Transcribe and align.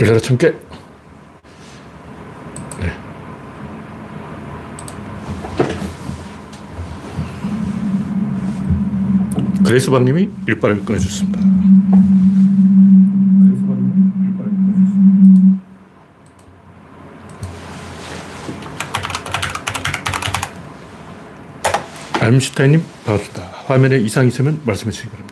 열려라 0.00 0.20
참깨. 0.20 0.52
네. 2.80 2.92
그레이스방님이 9.64 10.30
일발을 10.46 10.84
꺼내주셨습니다. 10.84 11.40
알임슈타인님 22.20 22.84
반갑습니다. 23.04 23.42
화면에 23.66 23.96
이상이 23.98 24.28
있으면 24.28 24.60
말씀해 24.64 24.90
주시기 24.90 25.10
바랍니다. 25.10 25.27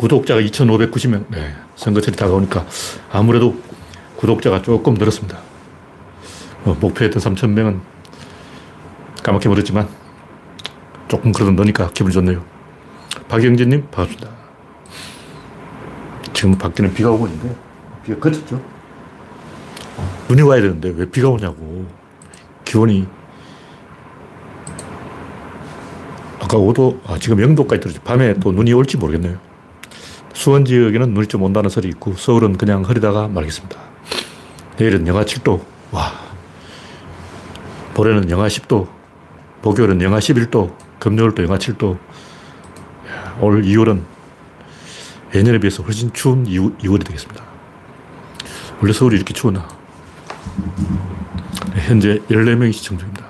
구독자가 0.00 0.40
2,590명. 0.40 1.26
네. 1.28 1.54
선거철이 1.76 2.16
다가오니까 2.16 2.66
아무래도 3.12 3.60
구독자가 4.16 4.62
조금 4.62 4.94
늘었습니다. 4.94 5.38
뭐 6.64 6.74
목표했던 6.80 7.20
3,000명은 7.22 7.80
까맣게 9.22 9.50
버렸지만 9.50 9.86
조금 11.06 11.32
그래도 11.32 11.52
너니까 11.52 11.90
기분 11.90 12.12
좋네요. 12.12 12.42
박영진님 13.28 13.88
반갑습니다. 13.90 14.30
지금 16.32 16.56
밖에는 16.56 16.94
비가 16.94 17.10
오고 17.10 17.26
있는데 17.26 17.54
비가 18.02 18.18
그쳤죠. 18.18 18.58
눈이 20.30 20.40
와야 20.40 20.62
되는데 20.62 20.94
왜 20.96 21.10
비가 21.10 21.28
오냐고. 21.28 21.86
기온이 22.64 23.06
아까 26.38 26.56
5도, 26.56 27.00
아, 27.06 27.18
지금 27.18 27.36
0도까지 27.36 27.82
떨어져. 27.82 28.00
밤에 28.00 28.32
또 28.34 28.50
눈이 28.50 28.72
올지 28.72 28.96
모르겠네요. 28.96 29.49
수원 30.40 30.64
지역에는 30.64 31.12
눈이 31.12 31.26
좀 31.26 31.42
온다는 31.42 31.68
소리 31.68 31.88
있고, 31.90 32.14
서울은 32.14 32.56
그냥 32.56 32.82
흐리다가 32.82 33.28
말겠습니다. 33.28 33.78
내일은 34.78 35.06
영하 35.06 35.22
7도. 35.22 35.62
와. 35.90 36.12
모레는 37.94 38.30
영하 38.30 38.46
10도. 38.46 38.88
목요일은 39.60 40.00
영하 40.00 40.18
11도. 40.18 40.74
금요일도 40.98 41.42
영하 41.42 41.58
7도. 41.58 41.92
야, 41.92 43.36
올 43.42 43.60
2월은 43.60 44.00
예년에 45.34 45.58
비해서 45.58 45.82
훨씬 45.82 46.10
추운 46.14 46.46
2월, 46.46 46.82
이 46.82 47.04
되겠습니다. 47.04 47.44
원래 48.80 48.94
서울이 48.94 49.16
이렇게 49.16 49.34
추우나. 49.34 49.68
네, 51.74 51.82
현재 51.82 52.18
14명이 52.30 52.72
시청 52.72 52.96
중입니다. 52.96 53.26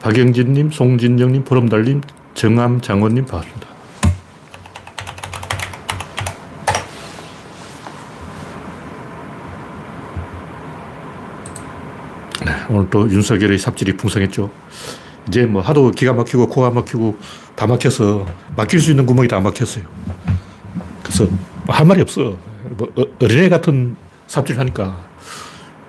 박영진님, 0.00 0.72
송진영님, 0.72 1.44
보름달님, 1.44 2.00
정암 2.34 2.80
장원님 2.80 3.26
반갑습니다. 3.26 3.69
오늘 12.70 12.88
또 12.88 13.10
윤석열의 13.10 13.58
삽질이 13.58 13.96
풍성했죠. 13.96 14.48
이제 15.26 15.44
뭐 15.44 15.60
하도 15.60 15.90
기가 15.90 16.12
막히고 16.12 16.48
코가 16.48 16.70
막히고 16.70 17.18
다 17.56 17.66
막혀서 17.66 18.26
막힐 18.56 18.80
수 18.80 18.90
있는 18.90 19.06
구멍이 19.06 19.26
다 19.26 19.40
막혔어요. 19.40 19.84
그래서 21.02 21.26
할 21.66 21.84
말이 21.84 22.00
없어. 22.00 22.36
뭐 22.70 22.88
어, 22.96 23.02
어린애 23.20 23.48
같은 23.48 23.96
삽질 24.28 24.58
하니까 24.60 25.04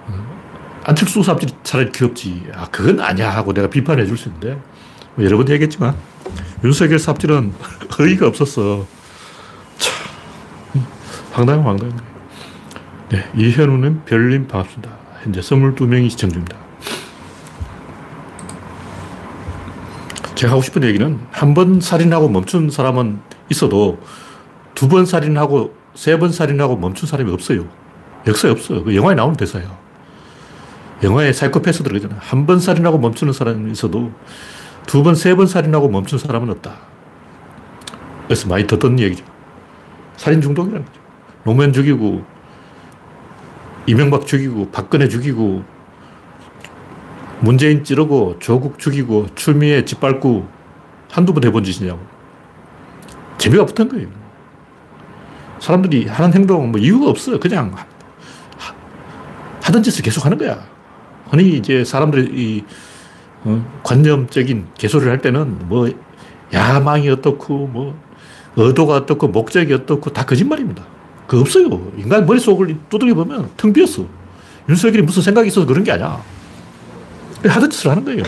어, 0.07 0.81
안철수 0.83 1.21
삽질 1.21 1.49
차라리 1.63 1.91
귀엽지. 1.91 2.47
아, 2.55 2.67
그건 2.71 2.99
아니야 2.99 3.29
하고 3.29 3.53
내가 3.53 3.69
비판해 3.69 4.05
줄 4.05 4.17
수 4.17 4.29
있는데 4.29 4.59
뭐 5.15 5.23
여러 5.23 5.37
번 5.37 5.47
얘기했지만 5.49 5.95
윤석열 6.63 6.97
삽질은 6.97 7.53
허의가 7.97 8.27
없었어. 8.27 8.87
참, 9.77 10.83
황당한 11.31 11.63
황당한 11.65 11.99
네, 13.09 13.29
이현우는 13.35 14.05
별님 14.05 14.47
반갑습니다. 14.47 14.89
현재 15.23 15.41
22명이 15.41 16.09
시청 16.09 16.31
중입니다. 16.31 16.61
제가 20.41 20.53
하고 20.53 20.61
싶은 20.63 20.83
얘기는 20.83 21.19
한 21.31 21.53
번 21.53 21.79
살인하고 21.81 22.27
멈춘 22.29 22.69
사람은 22.71 23.19
있어도 23.52 23.99
두 24.73 24.87
번 24.87 25.05
살인하고 25.05 25.75
세 25.93 26.17
번 26.17 26.31
살인하고 26.31 26.77
멈춘 26.77 27.07
사람이 27.07 27.31
없어요. 27.31 27.65
역사에 28.25 28.49
없어. 28.49 28.83
그 28.83 28.95
영화에 28.95 29.13
나오는 29.13 29.35
대사예요. 29.35 29.77
영화에 31.03 31.31
사이코패스들 31.33 31.91
그러잖아. 31.91 32.15
한 32.19 32.45
번 32.47 32.59
살인하고 32.59 32.97
멈추는 32.97 33.33
사람이 33.33 33.71
있어도 33.71 34.11
두 34.87 35.03
번, 35.03 35.13
세 35.15 35.35
번 35.35 35.45
살인하고 35.45 35.89
멈춘 35.89 36.17
사람은 36.17 36.49
없다. 36.49 36.73
그래서 38.25 38.47
많이 38.47 38.65
듣던 38.65 38.99
얘기죠. 38.99 39.23
살인 40.17 40.41
중독이라는 40.41 40.85
거죠. 40.85 40.99
노무현 41.43 41.73
죽이고, 41.73 42.23
이명박 43.87 44.25
죽이고, 44.25 44.69
박근혜 44.71 45.08
죽이고, 45.09 45.63
문재인 47.41 47.83
찌르고, 47.83 48.37
조국 48.39 48.79
죽이고, 48.79 49.27
추미애 49.35 49.83
짓밟고, 49.83 50.47
한두 51.11 51.33
번 51.33 51.43
해본 51.43 51.63
짓이냐고. 51.63 51.99
재미가 53.37 53.65
붙은 53.65 53.89
거예요. 53.89 54.07
사람들이 55.59 56.07
하는 56.07 56.33
행동 56.33 56.71
뭐 56.71 56.79
이유가 56.79 57.09
없어. 57.09 57.39
그냥 57.39 57.75
하던 59.61 59.83
짓을 59.83 60.03
계속 60.03 60.25
하는 60.25 60.37
거야. 60.37 60.63
흔히 61.29 61.57
이제 61.57 61.83
사람들이 61.83 62.65
어? 63.43 63.65
관념적인 63.83 64.67
개소리를 64.77 65.11
할 65.11 65.21
때는 65.21 65.67
뭐 65.67 65.89
야망이 66.53 67.09
어떻고 67.09 67.67
뭐 67.67 67.97
의도가 68.55 68.95
어떻고 68.95 69.27
목적이 69.27 69.73
어떻고 69.73 70.11
다 70.11 70.25
거짓말입니다. 70.25 70.83
그 71.27 71.39
없어요. 71.39 71.91
인간 71.97 72.25
머릿속을 72.25 72.77
두드려 72.89 73.15
보면 73.15 73.49
텅 73.55 73.71
비었어. 73.71 74.05
윤석열이 74.67 75.03
무슨 75.03 75.21
생각이 75.21 75.47
있어서 75.47 75.65
그런 75.65 75.83
게 75.83 75.91
아니야. 75.91 76.21
하던 77.49 77.69
짓을 77.69 77.91
하는 77.91 78.05
거예요. 78.05 78.23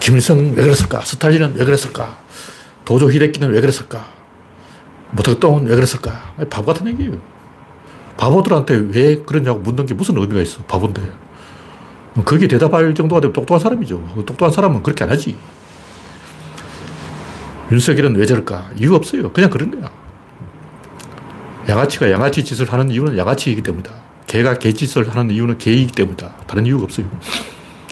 김일성 0.00 0.38
왜 0.54 0.62
그랬을까? 0.62 1.00
스탈린은 1.02 1.54
왜 1.56 1.64
그랬을까? 1.64 2.18
도조 2.84 3.10
히데키는 3.10 3.50
왜 3.50 3.60
그랬을까? 3.60 4.06
모택동은 5.10 5.66
왜 5.66 5.74
그랬을까? 5.74 6.34
바보 6.48 6.72
같은 6.72 6.86
얘기예요. 6.88 7.20
바보들한테 8.16 8.74
왜 8.90 9.16
그러냐고 9.16 9.60
묻는 9.60 9.86
게 9.86 9.94
무슨 9.94 10.16
의미가 10.16 10.40
있어. 10.42 10.62
바본데. 10.62 11.02
거기에 12.24 12.48
대답할 12.48 12.94
정도가 12.94 13.20
되면 13.20 13.32
똑똑한 13.32 13.60
사람이죠. 13.60 14.24
똑똑한 14.26 14.50
사람은 14.50 14.82
그렇게 14.82 15.04
안 15.04 15.10
하지. 15.10 15.36
윤석열은 17.70 18.16
왜 18.16 18.26
저럴까? 18.26 18.70
이유 18.76 18.94
없어요. 18.94 19.30
그냥 19.32 19.50
그런 19.50 19.70
거야. 19.70 19.90
양아치가 21.68 22.10
양아치 22.10 22.42
짓을 22.42 22.72
하는 22.72 22.90
이유는 22.90 23.18
양아치이기 23.18 23.62
때문이다. 23.62 24.07
개가 24.28 24.58
개짓을 24.58 25.08
하는 25.08 25.34
이유는 25.34 25.58
개이기 25.58 25.92
때문이다. 25.92 26.30
다른 26.46 26.66
이유가 26.66 26.84
없어요. 26.84 27.06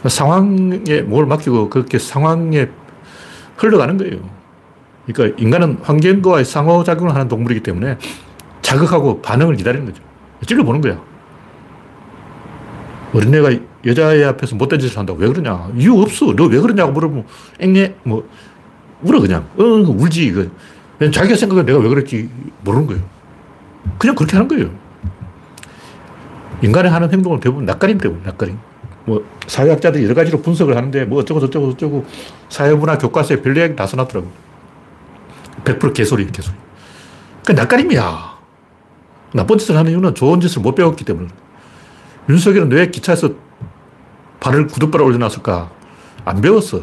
상황에 0.06 1.00
뭘 1.02 1.26
맡기고 1.26 1.70
그렇게 1.70 1.98
상황에 1.98 2.68
흘러가는 3.56 3.96
거예요. 3.96 4.18
그러니까 5.06 5.36
인간은 5.42 5.78
환경과의 5.82 6.44
상호작용을 6.44 7.14
하는 7.14 7.26
동물이기 7.28 7.62
때문에 7.62 7.96
자극하고 8.62 9.22
반응을 9.22 9.56
기다리는 9.56 9.86
거죠. 9.86 10.02
찔러보는 10.46 10.80
거야. 10.82 11.00
어린애가 13.14 13.50
여자애 13.86 14.24
앞에서 14.24 14.56
못된 14.56 14.78
짓을 14.78 14.98
한다고 14.98 15.18
왜 15.18 15.28
그러냐? 15.28 15.70
이유 15.76 15.98
없어. 16.00 16.34
너 16.34 16.44
왜 16.48 16.60
그러냐고 16.60 16.92
물어보면 16.92 17.24
앵애 17.60 17.94
뭐 18.02 18.28
울어 19.02 19.20
그냥. 19.20 19.48
어 19.56 19.62
울지 19.64 20.26
이거. 20.26 20.44
그냥 20.98 21.12
자기가 21.12 21.36
생각해 21.36 21.62
내가 21.64 21.78
왜 21.78 21.88
그랬지 21.88 22.28
모르는 22.62 22.86
거예요. 22.86 23.02
그냥 23.98 24.14
그렇게 24.14 24.36
하는 24.36 24.48
거예요. 24.48 24.70
인간이 26.62 26.88
하는 26.88 27.12
행동은 27.12 27.40
대부분 27.40 27.64
낯가림 27.66 27.98
때문에 27.98 28.22
낯가림. 28.24 28.58
뭐 29.04 29.24
사회학자들이 29.46 30.04
여러 30.04 30.14
가지로 30.14 30.40
분석을 30.42 30.76
하는데 30.76 31.04
뭐 31.04 31.20
어쩌고 31.20 31.40
저쩌고 31.40 31.70
저쩌고 31.72 32.04
사회문화 32.48 32.98
교과서에 32.98 33.42
별 33.42 33.56
이야기 33.56 33.76
다 33.76 33.86
써놨더라고. 33.86 34.30
100% 35.64 35.94
개소리 35.94 36.30
개소리. 36.30 36.56
그 37.44 37.52
낯가림이야. 37.52 38.36
나쁜 39.34 39.58
짓을 39.58 39.76
하는 39.76 39.90
이유는 39.92 40.14
좋은 40.14 40.40
짓을 40.40 40.62
못 40.62 40.74
배웠기 40.74 41.04
때문에. 41.04 41.28
윤석열은 42.28 42.72
왜 42.72 42.90
기차에서 42.90 43.30
발을 44.40 44.66
구둣발을 44.66 45.04
올려놨을까? 45.06 45.70
안 46.24 46.40
배웠어. 46.40 46.80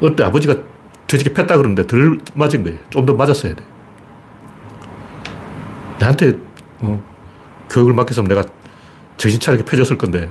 어때 0.00 0.24
아버지가 0.24 0.56
돼지게 1.06 1.32
팼다 1.32 1.56
그러는데 1.56 1.86
덜 1.86 2.18
맞은 2.34 2.64
거예요. 2.64 2.78
좀 2.90 3.06
더 3.06 3.14
맞았어야 3.14 3.54
돼. 3.54 3.62
나한테 5.98 6.36
어, 6.80 7.02
교육을 7.70 7.94
맡겼으면 7.94 8.28
내가 8.28 8.44
정신 9.16 9.40
차리게 9.40 9.64
펴줬을 9.64 9.98
건데 9.98 10.30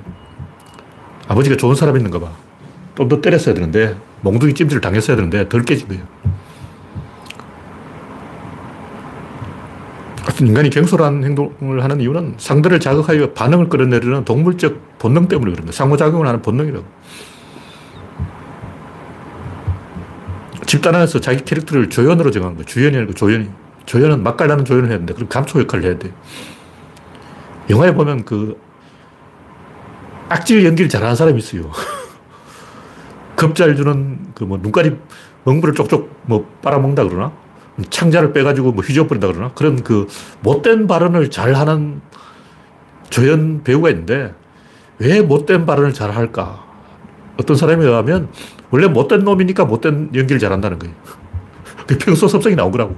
아버지가 1.27 1.57
좋은 1.57 1.75
사람이있는가 1.75 2.19
봐. 2.19 2.31
좀 2.95 3.09
더 3.09 3.19
때렸어야 3.19 3.53
되는데 3.53 3.97
몽둥이 4.21 4.53
찜질을 4.53 4.81
당했어야 4.81 5.17
되는데 5.17 5.49
덜 5.49 5.63
깨진 5.63 5.87
거예요. 5.89 6.03
인간이 10.41 10.69
경솔한 10.69 11.23
행동을 11.23 11.83
하는 11.83 12.01
이유는 12.01 12.35
상대를 12.37 12.79
자극하여 12.79 13.31
반응을 13.33 13.69
끌어내려는 13.69 14.25
동물적 14.25 14.97
본능 14.99 15.27
때문에 15.27 15.51
그런 15.51 15.65
거예요. 15.65 15.71
상호작용을 15.71 16.27
하는 16.27 16.41
본능이라고. 16.41 16.85
집단 20.65 20.95
안에서 20.95 21.21
자기 21.21 21.43
캐릭터를 21.43 21.89
조연으로 21.89 22.31
정한 22.31 22.53
거예요. 22.53 22.65
주연이 22.65 22.97
아니고 22.97 23.13
조연이. 23.13 23.49
조연은 23.85 24.23
맛깔나는 24.23 24.65
조연을 24.65 24.89
해야 24.89 24.97
되는데, 24.97 25.13
그럼 25.13 25.29
감초 25.29 25.59
역할을 25.61 25.85
해야 25.85 25.97
돼. 25.97 26.11
영화에 27.69 27.93
보면 27.93 28.25
그 28.25 28.59
악질 30.29 30.65
연기를 30.65 30.89
잘하는 30.89 31.15
사람이 31.15 31.37
있어요. 31.39 31.71
겁잘 33.35 33.75
주는 33.75 34.33
그 34.33 34.45
뭐 34.45 34.57
눈깔이 34.57 34.95
멍부를 35.43 35.75
쪽쪽 35.75 36.09
뭐 36.23 36.47
빨아먹는다 36.61 37.03
그러나? 37.03 37.31
창자를 37.89 38.33
빼가지고 38.33 38.71
뭐 38.71 38.83
휘저어버린다 38.83 39.27
그러나? 39.27 39.51
그런 39.53 39.83
그 39.83 40.07
못된 40.41 40.87
발언을 40.87 41.29
잘하는 41.29 42.01
조연 43.09 43.63
배우가 43.63 43.89
있는데 43.89 44.33
왜 44.97 45.21
못된 45.21 45.65
발언을 45.65 45.93
잘 45.93 46.11
할까? 46.11 46.63
어떤 47.37 47.55
사람에 47.57 47.85
의하면 47.85 48.29
원래 48.71 48.87
못된 48.87 49.23
놈이니까 49.23 49.65
못된 49.65 50.11
연기를 50.15 50.39
잘한다는 50.39 50.79
거예요. 50.79 50.95
그 51.85 51.97
평소 51.97 52.27
섭성이 52.27 52.55
나온 52.55 52.71
거라고. 52.71 52.95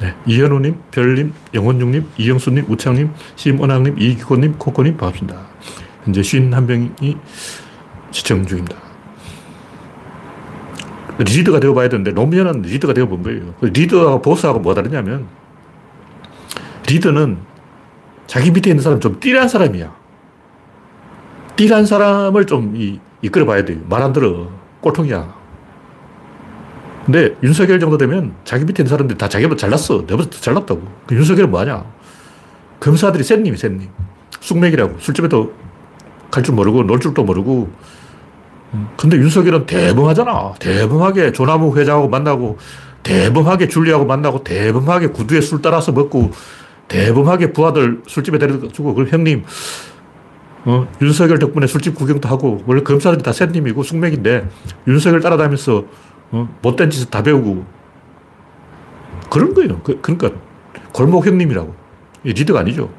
네. 0.00 0.14
이현우님, 0.26 0.76
별님, 0.90 1.32
영원중님, 1.54 2.06
이영수님, 2.18 2.66
우창님, 2.68 3.12
심은학님, 3.36 3.98
이기고님, 3.98 4.58
코코님 4.58 4.96
반갑습니다. 4.96 5.40
현재 6.04 6.20
51명이 6.20 7.18
시청 8.10 8.44
중입니다. 8.46 8.76
리더가 11.18 11.60
되어봐야 11.60 11.88
되는데 11.88 12.10
노무현은 12.10 12.62
리더가 12.62 12.92
되어본 12.92 13.22
거예요. 13.22 13.54
그 13.60 13.66
리더하고 13.66 14.20
보스하고 14.20 14.58
뭐가 14.58 14.82
다르냐면 14.82 15.26
리더는 16.88 17.38
자기 18.26 18.50
밑에 18.50 18.70
있는 18.70 18.82
사람 18.82 18.98
좀 19.00 19.20
띠란 19.20 19.48
사람이야. 19.48 19.94
띠란 21.56 21.86
사람을 21.86 22.46
좀 22.46 22.74
이, 22.76 22.98
이끌어 23.22 23.46
봐야 23.46 23.64
돼요. 23.64 23.78
말 23.88 24.02
안 24.02 24.12
들어. 24.12 24.48
꼴통이야. 24.80 25.43
근데 27.04 27.36
윤석열 27.42 27.78
정도 27.80 27.98
되면 27.98 28.34
자기 28.44 28.64
밑에 28.64 28.82
있는 28.82 28.90
사람들이 28.90 29.18
다 29.18 29.28
자기보다 29.28 29.58
잘났어. 29.58 30.04
내보다 30.06 30.30
더 30.30 30.40
잘났다고. 30.40 30.82
그 31.06 31.14
윤석열은 31.14 31.50
뭐하냐. 31.50 31.84
검사들이 32.80 33.22
샌님이 33.22 33.56
샌님. 33.56 33.88
쑥맥이라고. 34.40 34.96
술집에도 34.98 35.52
갈 36.30 36.42
줄 36.42 36.54
모르고 36.54 36.82
놀 36.84 36.98
줄도 37.00 37.22
모르고. 37.24 37.70
근데 38.96 39.16
윤석열은 39.18 39.66
대범하잖아. 39.66 40.54
대범하게 40.58 41.30
조나무 41.32 41.78
회장하고 41.78 42.08
만나고, 42.08 42.58
대범하게 43.04 43.68
줄리하고 43.68 44.04
만나고, 44.04 44.42
대범하게 44.42 45.08
구두에 45.08 45.40
술 45.40 45.62
따라서 45.62 45.92
먹고, 45.92 46.32
대범하게 46.88 47.52
부하들 47.52 48.02
술집에 48.08 48.38
데려다 48.38 48.66
주고, 48.72 48.94
그 48.94 49.04
형님, 49.04 49.44
어, 50.64 50.88
윤석열 51.00 51.38
덕분에 51.38 51.68
술집 51.68 51.94
구경도 51.94 52.28
하고, 52.28 52.62
원래 52.66 52.82
검사들이 52.82 53.22
다 53.22 53.32
샌님이고 53.32 53.84
숙맥인데, 53.84 54.48
윤석열 54.88 55.20
따라다니면서, 55.20 55.84
어, 56.34 56.48
못된 56.62 56.90
짓을 56.90 57.08
다 57.08 57.22
배우고, 57.22 57.64
그런 59.30 59.54
거예요. 59.54 59.80
그, 59.82 60.00
러니까 60.04 60.30
골목 60.92 61.26
형님이라고. 61.26 61.74
리더가 62.24 62.60
아니죠. 62.60 62.90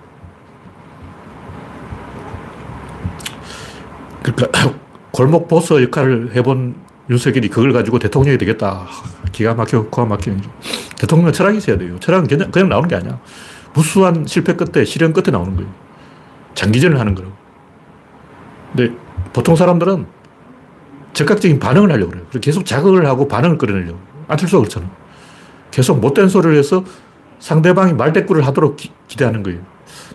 그러니까, 4.24 4.74
골목 5.12 5.48
보스 5.48 5.82
역할을 5.82 6.36
해본 6.36 6.76
윤석열이 7.10 7.50
그걸 7.50 7.72
가지고 7.74 8.00
대통령이 8.00 8.38
되겠다. 8.38 8.88
기가 9.32 9.54
막혀, 9.54 9.84
코가 9.84 10.06
막히는. 10.06 10.42
대통령은 10.98 11.34
철학이 11.34 11.58
있어야 11.58 11.78
돼요. 11.78 12.00
철학은 12.00 12.28
그냥, 12.28 12.52
그냥 12.52 12.70
나오는 12.70 12.88
게 12.88 12.96
아니야. 12.96 13.20
무수한 13.74 14.26
실패 14.26 14.54
끝에, 14.54 14.86
실현 14.86 15.14
끝에 15.14 15.32
나오는 15.32 15.56
거예요. 15.56 15.70
장기전을 16.56 17.00
하는 17.00 17.16
거라고. 17.16 17.34
근데 18.74 18.96
보통 19.34 19.56
사람들은 19.56 20.06
즉각적인 21.16 21.60
반응을 21.60 21.92
하려고 21.92 22.12
그래요. 22.12 22.26
그래서 22.30 22.42
계속 22.42 22.66
자극을 22.66 23.06
하고 23.08 23.28
반응을 23.28 23.58
끌어내려고. 23.58 23.98
안철수가 24.28 24.60
그렇잖아. 24.62 24.92
계속 25.72 26.00
못된 26.00 26.30
소리를 26.30 26.56
해서 26.58 26.84
상대방이 27.40 27.94
말대꾸를 27.94 28.46
하도록 28.48 28.76
기, 28.76 28.92
대하는 29.18 29.42
거예요. 29.42 29.62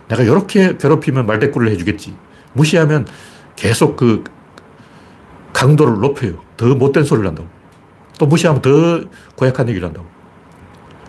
내가 0.07 0.23
이렇게 0.23 0.77
괴롭히면 0.77 1.25
말대꾸를 1.25 1.69
해주겠지. 1.71 2.15
무시하면 2.53 3.07
계속 3.55 3.95
그 3.97 4.23
강도를 5.53 5.99
높여요. 5.99 6.41
더 6.55 6.67
못된 6.67 7.03
소리를 7.03 7.27
한다고. 7.27 7.49
또 8.19 8.25
무시하면 8.27 8.61
더 8.61 9.03
고약한 9.35 9.67
얘기를 9.69 9.87
한다고. 9.87 10.07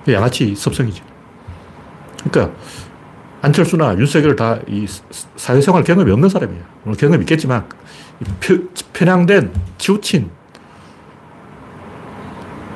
양아치 0.08 0.54
섭성이지. 0.56 1.02
그러니까 2.24 2.56
안철수나 3.42 3.96
윤석열 3.98 4.36
다 4.36 4.58
이 4.68 4.86
사회생활 5.36 5.84
경험이 5.84 6.12
없는 6.12 6.28
사람이에요. 6.28 6.62
경험이 6.98 7.22
있겠지만 7.22 7.68
편향된 8.92 9.52
치우친 9.78 10.30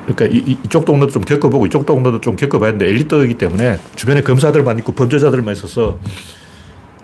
그러니까 0.07 0.25
이, 0.25 0.57
쪽 0.69 0.85
동네도 0.85 1.11
좀 1.11 1.21
겪어보고 1.23 1.65
이쪽 1.65 1.85
동네도 1.85 2.21
좀 2.21 2.35
겪어봐야 2.37 2.69
하는데 2.69 2.87
엘리트이기 2.87 3.33
때문에 3.33 3.77
주변에 3.95 4.21
검사들만 4.21 4.79
있고 4.79 4.93
범죄자들만 4.93 5.53
있어서 5.53 5.99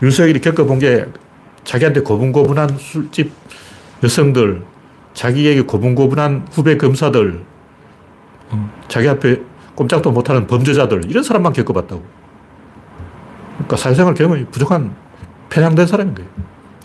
윤석열이 0.02 0.40
겪어본 0.40 0.80
게 0.80 1.06
자기한테 1.66 2.02
고분고분한 2.02 2.78
술집 2.78 3.32
여성들, 4.04 4.64
자기에게 5.14 5.62
고분고분한 5.62 6.48
후배 6.52 6.78
검사들, 6.78 7.42
어, 8.50 8.72
자기 8.88 9.08
앞에 9.08 9.42
꼼짝도 9.76 10.12
못하는 10.12 10.46
범죄자들, 10.46 11.10
이런 11.10 11.24
사람만 11.24 11.54
겪어봤다고. 11.54 12.04
그러니까 13.54 13.78
사회생활 13.78 14.14
경험이 14.14 14.46
부족한 14.46 14.94
편향된 15.50 15.88
사람인 15.88 16.16
거예요. 16.16 16.30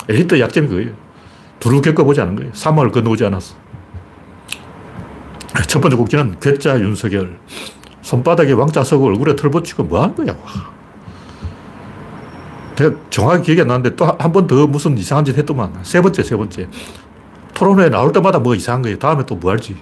엘리트 0.08 0.38
약점이 0.38 0.69
그거예요. 0.69 0.93
두루 1.60 1.81
겪어보지 1.82 2.20
않은 2.20 2.37
거예요. 2.37 2.50
사막을 2.55 2.90
건너오지 2.93 3.25
않았어. 3.25 3.55
첫 5.66 5.81
번째 5.81 5.96
국기는 5.96 6.38
괴짜 6.40 6.78
윤석열. 6.81 7.38
손바닥에 8.02 8.52
왕자 8.52 8.84
서고 8.84 9.06
얼굴에 9.06 9.37
털 9.37 9.50
붙이고 9.50 9.84
뭐 9.84 10.02
하는 10.02 10.14
거야. 10.14 10.37
내가 12.76 12.94
정확히 13.10 13.43
기억이 13.46 13.60
안 13.62 13.69
나는데 13.69 13.96
또 13.96 14.06
한 14.19 14.32
번 14.32 14.46
더 14.46 14.66
무슨 14.66 14.96
이상한 14.96 15.25
짓 15.25 15.37
했더만. 15.37 15.81
세 15.82 16.00
번째, 16.00 16.22
세 16.22 16.37
번째. 16.37 16.69
토론회 17.55 17.90
나올 17.90 18.12
때마다 18.12 18.38
뭐 18.38 18.54
이상한 18.54 18.82
거예요. 18.82 18.99
다음에 18.99 19.26
또 19.26 19.34
뭐 19.34 19.50
할지. 19.50 19.76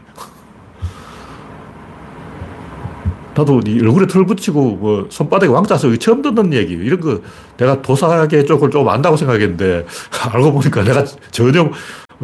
나도 3.37 3.61
네 3.61 3.79
얼굴에 3.83 4.07
털 4.07 4.25
붙이고 4.25 4.77
뭐 4.77 5.07
손바닥에 5.11 5.53
왕자 5.53 5.77
써 5.77 5.95
처음 5.97 6.23
듣는 6.23 6.55
얘기 6.55 6.73
이런 6.73 6.99
거 7.01 7.21
내가 7.59 7.83
도사계 7.83 8.47
쪽을 8.47 8.71
좀 8.71 8.89
안다고 8.89 9.19
생각했는데 9.19 9.85
알고 10.33 10.53
보니까 10.53 10.83
내가 10.83 11.05
전혀 11.31 11.71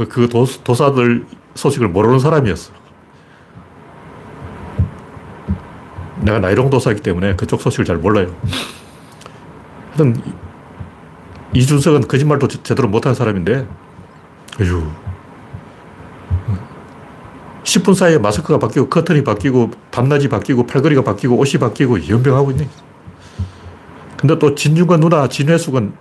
그 0.08 0.26
도, 0.26 0.46
도사들 0.64 1.26
소식을 1.54 1.88
모르는 1.88 2.18
사람이었어. 2.18 2.72
내가 6.20 6.38
나이롱 6.38 6.70
도사이기 6.70 7.02
때문에 7.02 7.36
그쪽 7.36 7.60
소식을 7.60 7.84
잘 7.84 7.96
몰라요. 7.98 8.34
하여튼 9.88 10.16
이준석은 11.52 12.08
거짓말도 12.08 12.48
제대로 12.48 12.88
못하는 12.88 13.14
사람인데 13.14 13.66
어휴 14.62 14.90
10분 17.64 17.94
사이에 17.94 18.18
마스크가 18.18 18.58
바뀌고 18.58 18.88
커튼이 18.88 19.24
바뀌고 19.24 19.70
밤낮이 19.90 20.28
바뀌고 20.28 20.66
팔걸이가 20.66 21.02
바뀌고 21.02 21.36
옷이 21.36 21.60
바뀌고 21.60 22.08
연병하고 22.08 22.50
있네. 22.52 22.68
근데 24.18 24.38
또 24.38 24.54
진중권 24.54 25.00
누나 25.00 25.28
진회숙은 25.28 25.92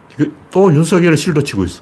또 0.52 0.74
윤석열을 0.74 1.18
실드 1.18 1.44
치고 1.44 1.64
있어. 1.66 1.82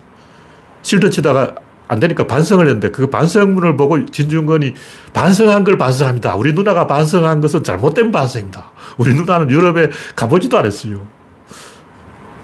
실드 0.82 1.10
치다가 1.10 1.56
안 1.88 2.00
되니까 2.00 2.28
반성을 2.28 2.66
했는데 2.66 2.92
그 2.92 3.08
반성문을 3.08 3.76
보고 3.76 4.06
진중권이 4.06 4.76
반성한 5.14 5.64
걸 5.64 5.78
반성합니다. 5.78 6.36
우리 6.36 6.54
누나가 6.54 6.88
반성한 6.88 7.42
것은 7.42 7.64
잘못된 7.64 8.12
반성입니다. 8.12 8.72
우리 8.98 9.14
누나는 9.14 9.50
유럽에 9.50 9.90
가보지도 10.16 10.58
않았어요. 10.58 11.08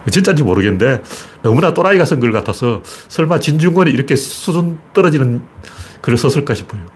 진짜인지 0.10 0.44
모르겠는데 0.44 1.02
너무나 1.42 1.74
또라이가 1.74 2.06
쓴 2.06 2.20
걸 2.20 2.32
같아서 2.32 2.82
설마 3.08 3.40
진중권이 3.40 3.92
이렇게 3.92 4.16
수준 4.16 4.80
떨어지는 4.94 5.42
글을 6.02 6.18
썼을까 6.18 6.54
싶어요. 6.54 6.95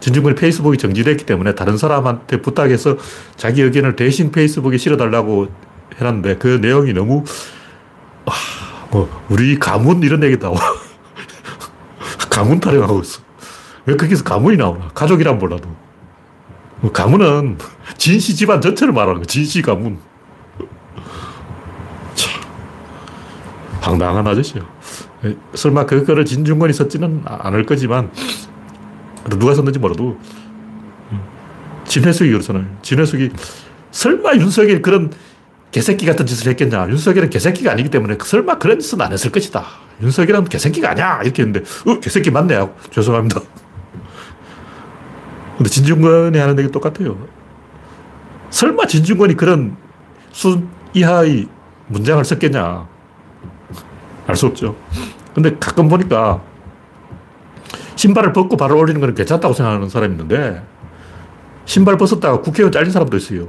진중권이 0.00 0.34
페이스북이 0.34 0.78
정지됐기 0.78 1.24
때문에 1.26 1.54
다른 1.54 1.76
사람한테 1.76 2.40
부탁해서 2.40 2.96
자기 3.36 3.62
의견을 3.62 3.96
대신 3.96 4.32
페이스북에 4.32 4.78
실어달라고 4.78 5.48
해놨는데 5.96 6.36
그 6.36 6.58
내용이 6.60 6.92
너무 6.92 7.24
아, 8.26 8.32
뭐 8.90 9.24
우리 9.28 9.58
가문 9.58 10.02
이런 10.02 10.22
얘기 10.22 10.38
나와. 10.38 10.56
가문 12.30 12.60
타령하고 12.60 13.00
있어. 13.00 13.20
왜 13.86 13.96
거기서 13.96 14.24
가문이 14.24 14.56
나오나? 14.56 14.88
가족이란 14.94 15.38
몰라도. 15.38 15.68
뭐 16.80 16.90
가문은 16.92 17.58
진씨 17.98 18.34
집안 18.34 18.60
전체를 18.60 18.92
말하는 18.92 19.20
거 19.20 19.26
진씨 19.26 19.62
가문. 19.62 19.98
참. 22.14 22.40
황당한 23.80 24.26
아저씨야. 24.26 24.62
설마 25.54 25.84
그거를 25.84 26.24
진중권이 26.24 26.72
썼지는 26.72 27.22
않을 27.26 27.66
거지만 27.66 28.10
누가 29.28 29.54
썼는지 29.54 29.78
몰라도 29.78 30.18
진해숙이 31.84 32.30
그렇잖아요. 32.30 32.64
진해숙이 32.82 33.30
설마 33.90 34.34
윤석열이 34.34 34.82
그런 34.82 35.12
개새끼 35.72 36.06
같은 36.06 36.26
짓을 36.26 36.48
했겠냐. 36.50 36.88
윤석열은 36.88 37.30
개새끼가 37.30 37.72
아니기 37.72 37.90
때문에 37.90 38.16
설마 38.22 38.58
그런 38.58 38.80
짓은 38.80 39.00
안 39.00 39.12
했을 39.12 39.30
것이다. 39.30 39.64
윤석열은 40.02 40.44
개새끼가 40.44 40.90
아니야. 40.90 41.20
이렇게 41.22 41.42
했는데, 41.42 41.62
어, 41.86 42.00
개새끼 42.00 42.30
맞네. 42.30 42.54
요 42.54 42.74
죄송합니다. 42.90 43.40
근데 45.56 45.70
진중권이 45.70 46.38
하는 46.38 46.58
얘기 46.58 46.70
똑같아요. 46.70 47.28
설마 48.50 48.86
진중권이 48.86 49.36
그런 49.36 49.76
수 50.32 50.62
이하의 50.94 51.48
문장을 51.88 52.24
썼겠냐. 52.24 52.88
알 54.26 54.36
수 54.36 54.46
없죠. 54.46 54.76
근데 55.34 55.56
가끔 55.58 55.88
보니까 55.88 56.40
신발을 58.00 58.32
벗고 58.32 58.56
발을 58.56 58.76
올리는 58.76 58.98
건 58.98 59.14
괜찮다고 59.14 59.52
생각하는 59.52 59.90
사람이 59.90 60.14
있는데 60.14 60.62
신발 61.66 61.98
벗었다가 61.98 62.40
국회의원 62.40 62.72
잘린 62.72 62.90
사람도 62.90 63.14
있어요. 63.18 63.48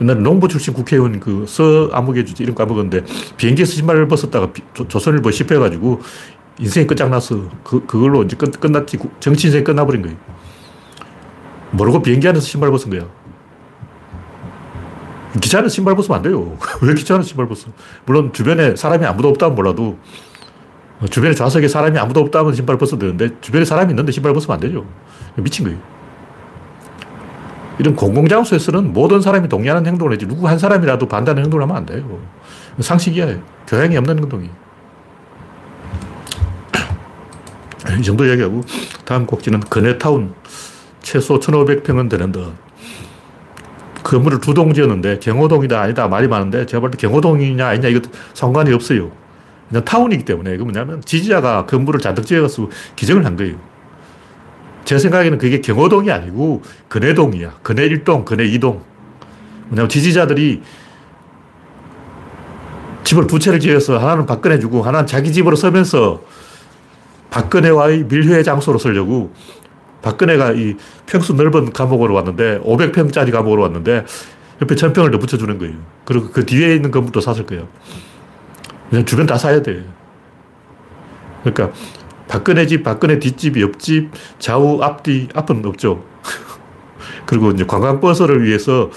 옛날에 0.00 0.20
농부 0.20 0.46
출신 0.46 0.72
국회의원 0.72 1.18
그 1.18 1.44
서 1.48 1.90
아무개 1.92 2.24
이름 2.38 2.54
까먹었는데 2.54 3.04
비행기에서 3.36 3.72
신발을 3.72 4.06
벗었다가 4.06 4.52
조, 4.88 4.98
선일보 4.98 5.32
씹혀가지고 5.32 6.00
인생이 6.60 6.86
끝장났어. 6.86 7.48
그, 7.64 7.84
그걸로 7.84 8.22
이제 8.22 8.36
끝, 8.36 8.60
끝났지. 8.60 8.98
정치 9.18 9.48
인생이 9.48 9.64
끝나버린 9.64 10.02
거예요. 10.02 10.16
모르고 11.72 12.00
비행기 12.00 12.28
안에서 12.28 12.46
신발 12.46 12.70
벗은 12.70 12.90
거야. 12.90 13.08
기차는 15.40 15.68
신발 15.68 15.96
벗으면 15.96 16.18
안 16.18 16.22
돼요. 16.22 16.56
왜 16.80 16.94
기차는 16.94 17.24
신발 17.24 17.48
벗어? 17.48 17.70
물론 18.06 18.32
주변에 18.32 18.76
사람이 18.76 19.04
아무도 19.04 19.28
없다면 19.30 19.56
몰라도 19.56 19.98
주변에 21.10 21.34
좌석에 21.34 21.68
사람이 21.68 21.98
아무도 21.98 22.20
없다면 22.20 22.54
신발 22.54 22.78
벗어도 22.78 23.00
되는데 23.00 23.30
주변에 23.40 23.64
사람이 23.64 23.90
있는데 23.92 24.12
신발 24.12 24.32
벗으면 24.32 24.54
안 24.54 24.60
되죠. 24.60 24.84
미친 25.36 25.64
거예요. 25.64 25.78
이런 27.78 27.96
공공장소에서는 27.96 28.92
모든 28.92 29.20
사람이 29.20 29.48
동의하는 29.48 29.86
행동을 29.86 30.12
해지 30.12 30.26
누구 30.26 30.46
한 30.48 30.58
사람이라도 30.58 31.06
반대하는 31.08 31.44
행동을 31.44 31.62
하면 31.64 31.76
안 31.76 31.86
돼요. 31.86 32.18
상식이야. 32.78 33.38
교양이 33.66 33.96
없는 33.96 34.18
행동이. 34.18 34.50
이 37.98 38.02
정도 38.02 38.24
이야기하고 38.24 38.60
다음 39.04 39.26
곡지는 39.26 39.60
근해타운 39.60 40.34
최소 41.02 41.38
1,500평은 41.40 42.08
되는 42.08 42.30
듯. 42.30 42.52
건물을 44.04 44.40
두 44.40 44.52
동 44.54 44.72
지었는데 44.74 45.18
경호동이다 45.20 45.80
아니다 45.80 46.08
말이 46.08 46.28
많은데 46.28 46.66
제가 46.66 46.80
볼 46.80 46.90
때 46.90 46.98
경호동이냐 46.98 47.66
아니냐 47.66 47.88
이거 47.88 48.00
상관이 48.34 48.72
없어요. 48.74 49.10
그냥 49.72 49.84
타운이기 49.86 50.26
때문에 50.26 50.58
그 50.58 50.64
뭐냐면 50.64 51.00
지지자가 51.00 51.64
건물을 51.64 51.98
잔뜩 51.98 52.26
지어서 52.26 52.68
기증을 52.94 53.24
한 53.24 53.36
거예요. 53.36 53.56
제 54.84 54.98
생각에는 54.98 55.38
그게 55.38 55.62
경호동이 55.62 56.10
아니고 56.10 56.62
근해동이야. 56.88 57.54
근해 57.62 57.88
1동, 57.88 58.26
근해 58.26 58.44
2동. 58.50 58.82
뭐냐면 59.68 59.88
지지자들이 59.88 60.60
집을 63.04 63.26
두 63.26 63.38
채를 63.38 63.60
지어서 63.60 63.96
하나는 63.96 64.26
박근혜 64.26 64.58
주고 64.58 64.82
하나는 64.82 65.06
자기 65.06 65.32
집으로 65.32 65.56
서면서 65.56 66.22
박근혜와의 67.30 68.04
밀회 68.04 68.42
장소로 68.42 68.78
쓰려고 68.78 69.32
박근혜가 70.02 70.52
이 70.52 70.76
평수 71.06 71.32
넓은 71.32 71.72
감옥으로 71.72 72.12
왔는데 72.12 72.60
500평짜리 72.60 73.32
감옥으로 73.32 73.62
왔는데 73.62 74.04
옆에 74.60 74.74
천평을 74.74 75.10
더 75.10 75.18
붙여주는 75.18 75.56
거예요. 75.56 75.74
그리고 76.04 76.28
그 76.30 76.44
뒤에 76.44 76.74
있는 76.74 76.90
건물도 76.90 77.22
샀을 77.22 77.46
거예요. 77.46 77.68
그냥 78.92 79.06
주변 79.06 79.24
다 79.24 79.38
사야 79.38 79.62
돼. 79.62 79.82
그러니까 81.42 81.74
박근혜 82.28 82.66
집, 82.66 82.82
박근혜 82.82 83.18
뒷집, 83.18 83.58
옆집, 83.58 84.10
좌우, 84.38 84.82
앞뒤, 84.82 85.28
앞은 85.34 85.64
없죠. 85.64 86.04
그리고 87.24 87.50
이제 87.52 87.64
관광버스를 87.64 88.44
위해서 88.44 88.90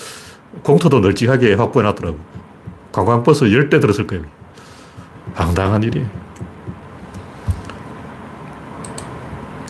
공터도 0.63 0.99
널찍하게 0.99 1.53
확보해 1.53 1.85
놨더라고. 1.85 2.19
관광버스 2.91 3.45
10대 3.45 3.79
들었을 3.79 4.05
거예요. 4.05 4.25
황당한 5.33 5.81
일이에요. 5.81 6.09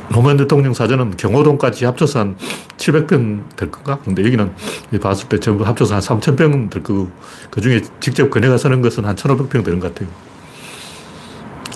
노무현 0.09 0.37
대통령 0.37 0.73
사전은 0.73 1.17
경호동까지 1.17 1.85
합쳐서 1.85 2.19
한 2.19 2.37
700평 2.85 3.55
될 3.55 3.71
건가? 3.71 3.99
근데 4.03 4.23
여기는 4.23 4.53
봤을 5.01 5.27
때 5.27 5.39
전부 5.39 5.65
합쳐서 5.65 5.95
한 5.95 6.01
3,000평 6.01 6.69
될 6.69 6.83
거고, 6.83 7.09
그 7.49 7.61
중에 7.61 7.81
직접 7.99 8.29
그네가 8.29 8.57
서는 8.57 8.81
것은 8.81 9.05
한 9.05 9.15
1,500평 9.15 9.63
되는 9.63 9.79
것 9.79 9.93
같아요. 9.93 10.09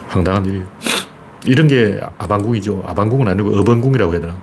황당한 0.07 0.45
일이에요. 0.45 0.67
이런 1.45 1.67
게 1.67 1.99
아방궁이죠. 2.17 2.83
아방궁은 2.85 3.27
아니고 3.27 3.57
어번궁이라고 3.59 4.11
해야 4.13 4.21
되나. 4.21 4.37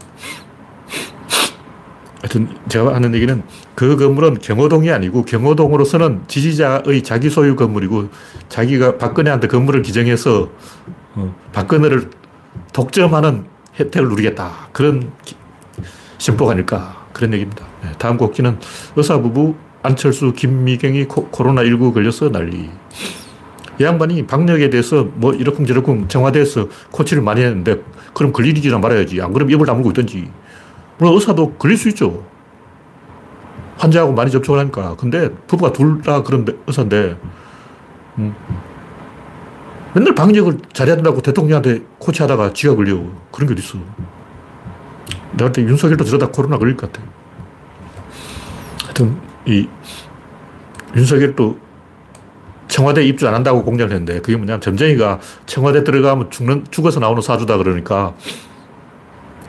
하여튼 2.23 2.49
제가 2.69 2.95
하는 2.95 3.15
얘기는 3.15 3.43
그 3.75 3.97
건물은 3.97 4.39
경호동이 4.39 4.91
아니고 4.91 5.25
경호동으로서는 5.25 6.23
지지자의 6.27 7.03
자기 7.05 7.31
소유 7.31 7.55
건물이고 7.55 8.09
자기가 8.49 8.97
박근혜한테 8.99 9.47
건물을 9.47 9.83
기증해서 9.83 10.49
어, 11.15 11.37
박근혜를 11.53 12.11
독점하는 12.73 13.45
혜택을 13.79 14.09
누리겠다. 14.09 14.69
그런 14.73 15.13
심보가 16.19 16.53
아닐까. 16.53 17.07
그런 17.13 17.33
얘기입니다. 17.33 17.65
네, 17.83 17.93
다음 17.99 18.17
곡기는 18.17 18.59
의사부부 18.97 19.55
안철수, 19.83 20.33
김미경이 20.33 21.05
코, 21.05 21.29
로나19 21.31 21.95
걸려서 21.95 22.31
난리. 22.31 22.71
이 23.79 23.85
양반이 23.85 24.27
방역에 24.27 24.71
대해서 24.71 25.07
뭐 25.15 25.33
이러쿵저러쿵 25.35 26.09
청와대에서 26.09 26.69
코치를 26.91 27.23
많이 27.23 27.43
했는데 27.43 27.83
그럼 28.15 28.33
일이나 28.39 28.79
말아야지. 28.79 29.21
안 29.21 29.33
그러면 29.33 29.55
입을 29.55 29.67
다물고 29.67 29.91
있든지. 29.91 30.31
물론 30.99 31.15
의사도 31.15 31.53
걸릴 31.55 31.77
수 31.77 31.89
있죠. 31.91 32.25
환자하고 33.77 34.13
많이 34.13 34.31
접촉을 34.31 34.59
하니까. 34.61 34.97
근데 34.97 35.29
부부가 35.47 35.73
둘 35.73 36.01
다 36.01 36.23
그런 36.23 36.47
의사인데, 36.67 37.17
음. 38.19 38.35
맨날 39.95 40.15
방역을 40.15 40.59
잘해야 40.73 40.97
된다고 40.97 41.21
대통령한테 41.21 41.83
코치하다가 41.99 42.55
지가 42.55 42.75
걸려. 42.75 42.99
그런 43.31 43.47
게 43.49 43.53
어딨어. 43.53 43.79
내가 45.37 45.53
볼 45.53 45.69
윤석열도 45.69 46.05
저러다 46.05 46.29
코로나 46.29 46.59
걸릴 46.59 46.77
것 46.77 46.91
같아. 46.91 47.07
하여튼, 48.85 49.21
이, 49.45 49.69
윤석열도 50.95 51.59
청와대 52.69 53.05
입주 53.05 53.29
안 53.29 53.35
한다고 53.35 53.63
공약을 53.65 53.93
했는데, 53.93 54.21
그게 54.21 54.37
뭐냐면, 54.37 54.61
점쟁이가 54.61 55.21
청와대 55.45 55.85
들어가면 55.85 56.31
죽는, 56.31 56.67
죽어서 56.71 57.01
나오는 57.01 57.21
사주다 57.21 57.59
그러니까, 57.59 58.15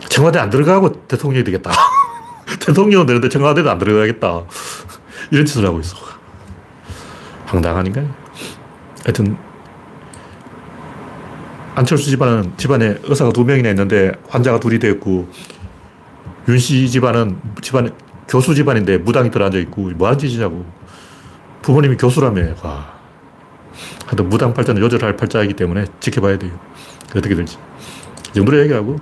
청와대 0.10 0.40
안 0.40 0.50
들어가고 0.50 1.08
대통령이 1.08 1.44
되겠다. 1.44 1.72
대통령은 2.60 3.06
되는데 3.06 3.30
청와대도 3.30 3.70
안 3.70 3.78
들어가겠다. 3.78 4.44
이런 5.32 5.46
짓을 5.46 5.66
하고 5.66 5.80
있어. 5.80 5.96
황당한인가 7.46 8.02
하여튼, 9.04 9.38
안철수 11.76 12.10
집안은 12.10 12.54
집안에 12.58 12.98
의사가 13.04 13.32
두 13.32 13.44
명이나 13.44 13.70
있는데 13.70 14.12
환자가 14.28 14.60
둘이 14.60 14.80
되었고, 14.80 15.30
윤씨 16.48 16.90
집안은 16.90 17.40
집안, 17.62 17.94
교수 18.28 18.56
집안인데 18.56 19.00
무당이 19.00 19.32
들어앉아 19.32 19.58
있고, 19.60 19.92
뭐 19.96 20.08
하는 20.08 20.18
짓이냐고. 20.18 20.66
부모님이 21.62 21.98
교수라며, 21.98 22.56
와. 22.64 22.98
하여튼 24.06 24.30
무당 24.30 24.54
팔자는 24.54 24.82
요절할 24.82 25.18
팔자이기 25.18 25.54
때문에 25.54 25.86
지켜봐야 26.00 26.38
돼요. 26.40 26.58
어떻게 27.10 27.36
될지. 27.36 27.58
이 28.32 28.34
정도로 28.34 28.60
얘기하고, 28.62 28.98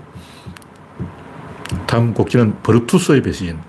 다음 1.85 2.13
곡지는 2.13 2.61
버르투스의 2.63 3.21
배신. 3.21 3.59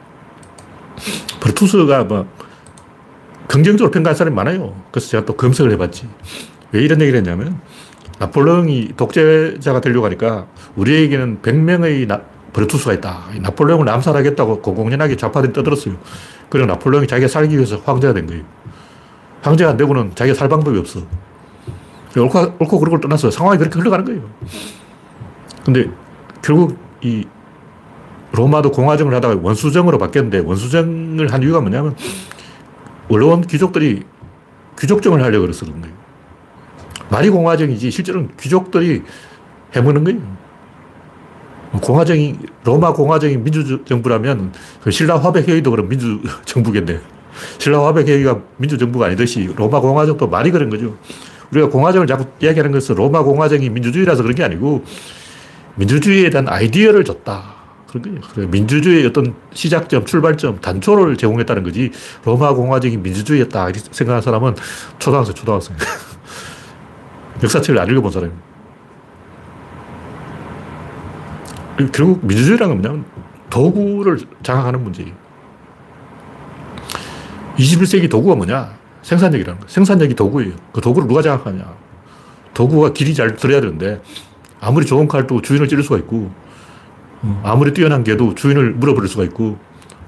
버르투스가 1.41 2.05
뭐, 2.05 2.27
긍정적으로 3.47 3.91
평가한 3.91 4.17
사람이 4.17 4.35
많아요. 4.35 4.75
그래서 4.91 5.09
제가 5.09 5.27
또 5.27 5.37
검색을 5.37 5.71
해봤지. 5.73 6.09
왜 6.73 6.83
이런 6.83 7.01
얘기를 7.03 7.19
했냐면, 7.19 7.61
나폴레옹이 8.19 8.93
독재자가 8.97 9.83
되려고 9.83 10.07
하니까 10.07 10.47
우리에게는 10.77 11.43
100명의 11.43 12.07
나, 12.07 12.23
버르투스가 12.57 12.95
있다. 12.95 13.25
나폴레옹을 13.43 13.87
암살하겠다고 13.89 14.63
공공연하게 14.63 15.17
좌파들이 15.17 15.53
떠들었어요. 15.53 15.95
그리고 16.49 16.67
나폴레옹이 16.67 17.07
자기가 17.07 17.29
살기 17.29 17.55
위해서 17.55 17.77
황제가 17.85 18.15
된 18.15 18.27
거예요. 18.27 18.43
황제가 19.43 19.71
안 19.71 19.77
되고는 19.77 20.15
자기가 20.15 20.35
살 20.35 20.49
방법이 20.49 20.79
없어. 20.79 21.01
옳고, 22.17 22.57
옳고 22.59 22.79
그르고 22.79 22.99
떠나서 22.99 23.31
상황이 23.31 23.59
그렇게 23.59 23.79
흘러가는 23.79 24.05
거예요. 24.05 24.23
근데 25.65 25.91
결국 26.43 26.79
이 27.03 27.27
로마도 28.33 28.71
공화정을 28.71 29.15
하다가 29.15 29.41
원수정으로 29.43 29.99
바뀌었는데 29.99 30.39
원수정을 30.39 31.33
한 31.33 31.43
이유가 31.43 31.61
뭐냐면 31.61 31.95
원로원 33.09 33.43
귀족들이 33.43 34.03
귀족정을 34.79 35.23
하려고 35.23 35.43
그래서 35.43 35.67
그런 35.67 35.83
거예요. 35.83 35.95
말이 37.11 37.29
공화정이지 37.29 37.91
실제로는 37.91 38.31
귀족들이 38.41 39.03
해먹는 39.75 40.05
거예요. 40.05 40.46
공화정이, 41.81 42.37
로마 42.65 42.93
공화정이 42.93 43.37
민주정부라면 43.39 44.53
그 44.83 44.91
신라 44.91 45.19
화백회의도 45.19 45.71
그럼 45.71 45.89
민주정부겠네. 45.89 47.01
신라 47.59 47.85
화백회의가 47.87 48.41
민주정부가 48.57 49.07
아니듯이 49.07 49.53
로마 49.57 49.81
공화정도 49.81 50.29
말이 50.29 50.51
그런 50.51 50.71
거죠. 50.71 50.97
우리가 51.53 51.69
공화정을 51.69 52.07
자꾸 52.07 52.27
이야기하는 52.41 52.73
것은 52.73 52.95
로마 52.95 53.23
공화정이 53.23 53.71
민주주의라서 53.71 54.23
그런 54.23 54.35
게 54.35 54.45
아니고 54.45 54.85
민주주의에 55.77 56.31
대한 56.31 56.49
아이디어를 56.49 57.05
줬다. 57.05 57.55
그런 57.87 58.21
거예요. 58.21 58.49
민주주의의 58.49 59.07
어떤 59.07 59.35
시작점, 59.53 60.05
출발점, 60.05 60.61
단초를 60.61 61.17
제공했다는 61.17 61.63
거지 61.63 61.93
로마 62.25 62.53
공화정이 62.53 62.97
민주주의였다. 62.97 63.69
생각하는 63.93 64.23
사람은 64.23 64.57
초등학생, 64.99 65.35
초등학생. 65.35 65.77
역사책을 67.43 67.81
안 67.81 67.89
읽어본 67.91 68.11
사람입니다. 68.11 68.46
결국 71.93 72.27
민주주의라는 72.27 72.75
건 72.75 72.83
뭐냐면 72.83 73.05
도구를 73.51 74.19
장악하는 74.43 74.83
문제예요. 74.83 75.13
21세기 77.57 78.11
도구가 78.11 78.35
뭐냐? 78.35 78.75
생산력이라는 79.03 79.61
거. 79.61 79.67
생산력이 79.69 80.15
도구예요. 80.15 80.53
그 80.73 80.81
도구를 80.81 81.09
누가 81.09 81.23
장악하냐? 81.23 81.65
도구가 82.55 82.93
길이 82.93 83.15
잘 83.15 83.37
들어야 83.37 83.61
되는데 83.61 84.01
아무리 84.61 84.87
좋은 84.87 85.07
칼도 85.07 85.43
주인을 85.43 85.69
찌를 85.69 85.83
수가 85.83 85.99
있고 85.99 86.31
어, 87.23 87.43
아무리 87.45 87.73
뛰어난 87.73 88.03
개도 88.03 88.35
주인을 88.35 88.73
물어버릴 88.73 89.09
수가 89.09 89.25
있고 89.25 89.59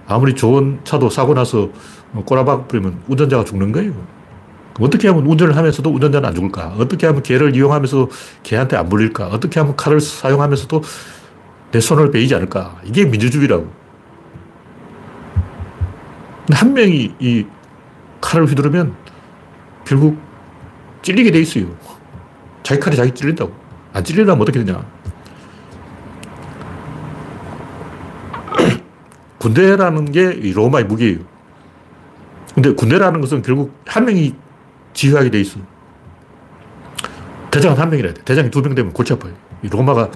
아무리 0.07 0.35
좋은 0.35 0.81
차도 0.85 1.11
사고 1.11 1.35
나서 1.35 1.69
꼬라박 2.25 2.69
부리면 2.69 3.03
운전자가 3.09 3.45
죽는 3.45 3.73
거예요. 3.73 3.93
어떻게 4.81 5.09
하면 5.09 5.27
운전을 5.27 5.57
하면서도 5.57 5.91
운전자는 5.91 6.29
안 6.29 6.35
죽을까? 6.35 6.75
어떻게 6.79 7.07
하면 7.07 7.23
개를 7.23 7.55
이용하면서 7.55 8.09
개한테 8.43 8.77
안 8.77 8.89
물릴까? 8.89 9.29
어떻게 9.29 9.61
하면 9.61 9.77
칼을 9.77 10.01
사용하면서도 10.01 10.83
내 11.71 11.81
손을 11.81 12.11
베이지 12.11 12.35
않을까? 12.35 12.81
이게 12.85 13.05
민주주의라고. 13.05 13.71
한 16.53 16.73
명이 16.73 17.15
이 17.19 17.47
칼을 18.21 18.47
휘두르면 18.47 18.95
결국 19.85 20.19
찔리게 21.03 21.31
돼 21.31 21.41
있어요. 21.41 21.67
자기 22.63 22.81
칼이 22.81 22.97
자기 22.97 23.13
찔린다고. 23.13 23.53
안 23.93 24.03
찔리려면 24.05 24.41
어떻게 24.43 24.65
되냐. 24.65 24.83
군대라는 29.39 30.11
게 30.13 30.31
로마의 30.55 30.87
무기예요. 30.87 31.19
근데 32.55 32.73
군대라는 32.75 33.21
것은 33.21 33.43
결국 33.43 33.75
한 33.87 34.05
명이 34.07 34.35
지휘하게 34.95 35.31
돼 35.31 35.41
있어. 35.41 35.61
대장은 37.51 37.79
한 37.79 37.91
명이라 37.91 38.15
돼. 38.15 38.25
대장이 38.25 38.51
두 38.51 38.63
명 38.63 38.75
되면 38.75 38.93
골치 38.93 39.13
아파요. 39.13 39.33
로마가 39.63 40.11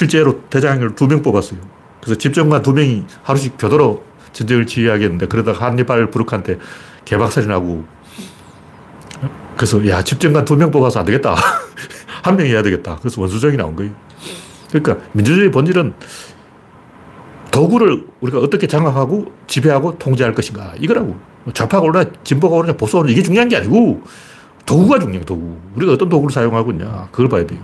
실제로 0.00 0.42
대장을 0.50 0.94
두 0.94 1.06
명 1.08 1.22
뽑았어요. 1.22 1.58
그래서 2.02 2.18
집정관 2.18 2.60
두 2.62 2.74
명이 2.74 3.04
하루씩 3.22 3.54
교도로 3.58 4.04
전쟁을 4.34 4.66
지휘하겠는데 4.66 5.26
그러다가 5.26 5.64
한니발 5.66 6.10
부룩한테 6.10 6.58
개박살이 7.06 7.46
나고 7.46 7.86
그래서 9.56 9.88
야 9.88 10.02
집정관 10.04 10.44
두 10.44 10.56
명 10.56 10.70
뽑아서 10.70 11.00
안 11.00 11.06
되겠다. 11.06 11.34
한 12.22 12.36
명이 12.36 12.50
해야 12.50 12.62
되겠다. 12.62 12.96
그래서 13.00 13.22
원수정이 13.22 13.56
나온 13.56 13.74
거예요. 13.74 13.92
그러니까 14.70 15.02
민주주의 15.12 15.50
본질은 15.50 15.94
도구를 17.50 18.04
우리가 18.20 18.40
어떻게 18.40 18.66
장악하고 18.66 19.32
지배하고 19.46 19.96
통제할 19.98 20.34
것인가 20.34 20.74
이거라고. 20.78 21.16
좌파가 21.54 21.84
오르나 21.86 22.04
진보가 22.22 22.54
오르나 22.54 22.74
보수가 22.74 22.98
오르나 22.98 23.12
이게 23.12 23.22
중요한 23.22 23.48
게 23.48 23.56
아니고 23.56 24.02
도구가 24.66 24.98
중요해 24.98 25.24
도구. 25.24 25.56
우리가 25.76 25.92
어떤 25.94 26.10
도구를 26.10 26.34
사용하고 26.34 26.72
있냐 26.72 27.08
그걸 27.12 27.30
봐야 27.30 27.46
돼요. 27.46 27.60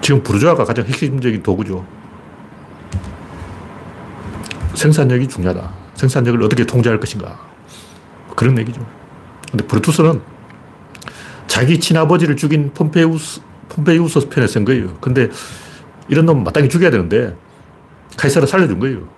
지금 0.00 0.22
부르주아가 0.22 0.64
가장 0.64 0.84
핵심적인 0.86 1.42
도구죠. 1.42 1.84
생산력이 4.74 5.28
중요하다. 5.28 5.70
생산력을 5.94 6.42
어떻게 6.42 6.64
통제할 6.64 6.98
것인가. 6.98 7.38
그런 8.34 8.58
얘기죠. 8.58 8.84
근데 9.50 9.66
브루투스는 9.66 10.22
자기 11.46 11.78
친아버지를 11.78 12.36
죽인 12.36 12.72
폼페이우스, 12.72 13.42
폼페이우스 13.68 14.28
편에 14.28 14.46
쓴 14.46 14.64
거예요. 14.64 14.94
근데 15.00 15.28
이런 16.08 16.24
놈 16.24 16.44
마땅히 16.44 16.68
죽여야 16.68 16.90
되는데 16.90 17.36
카이사를 18.16 18.46
살려준 18.46 18.78
거예요. 18.78 19.08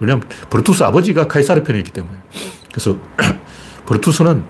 왜냐하면 0.00 0.28
브루투스 0.50 0.82
아버지가 0.84 1.26
카이사르 1.26 1.62
편에 1.62 1.78
있기 1.78 1.90
때문에. 1.90 2.16
그래서 2.70 2.96
브루투스는 3.86 4.44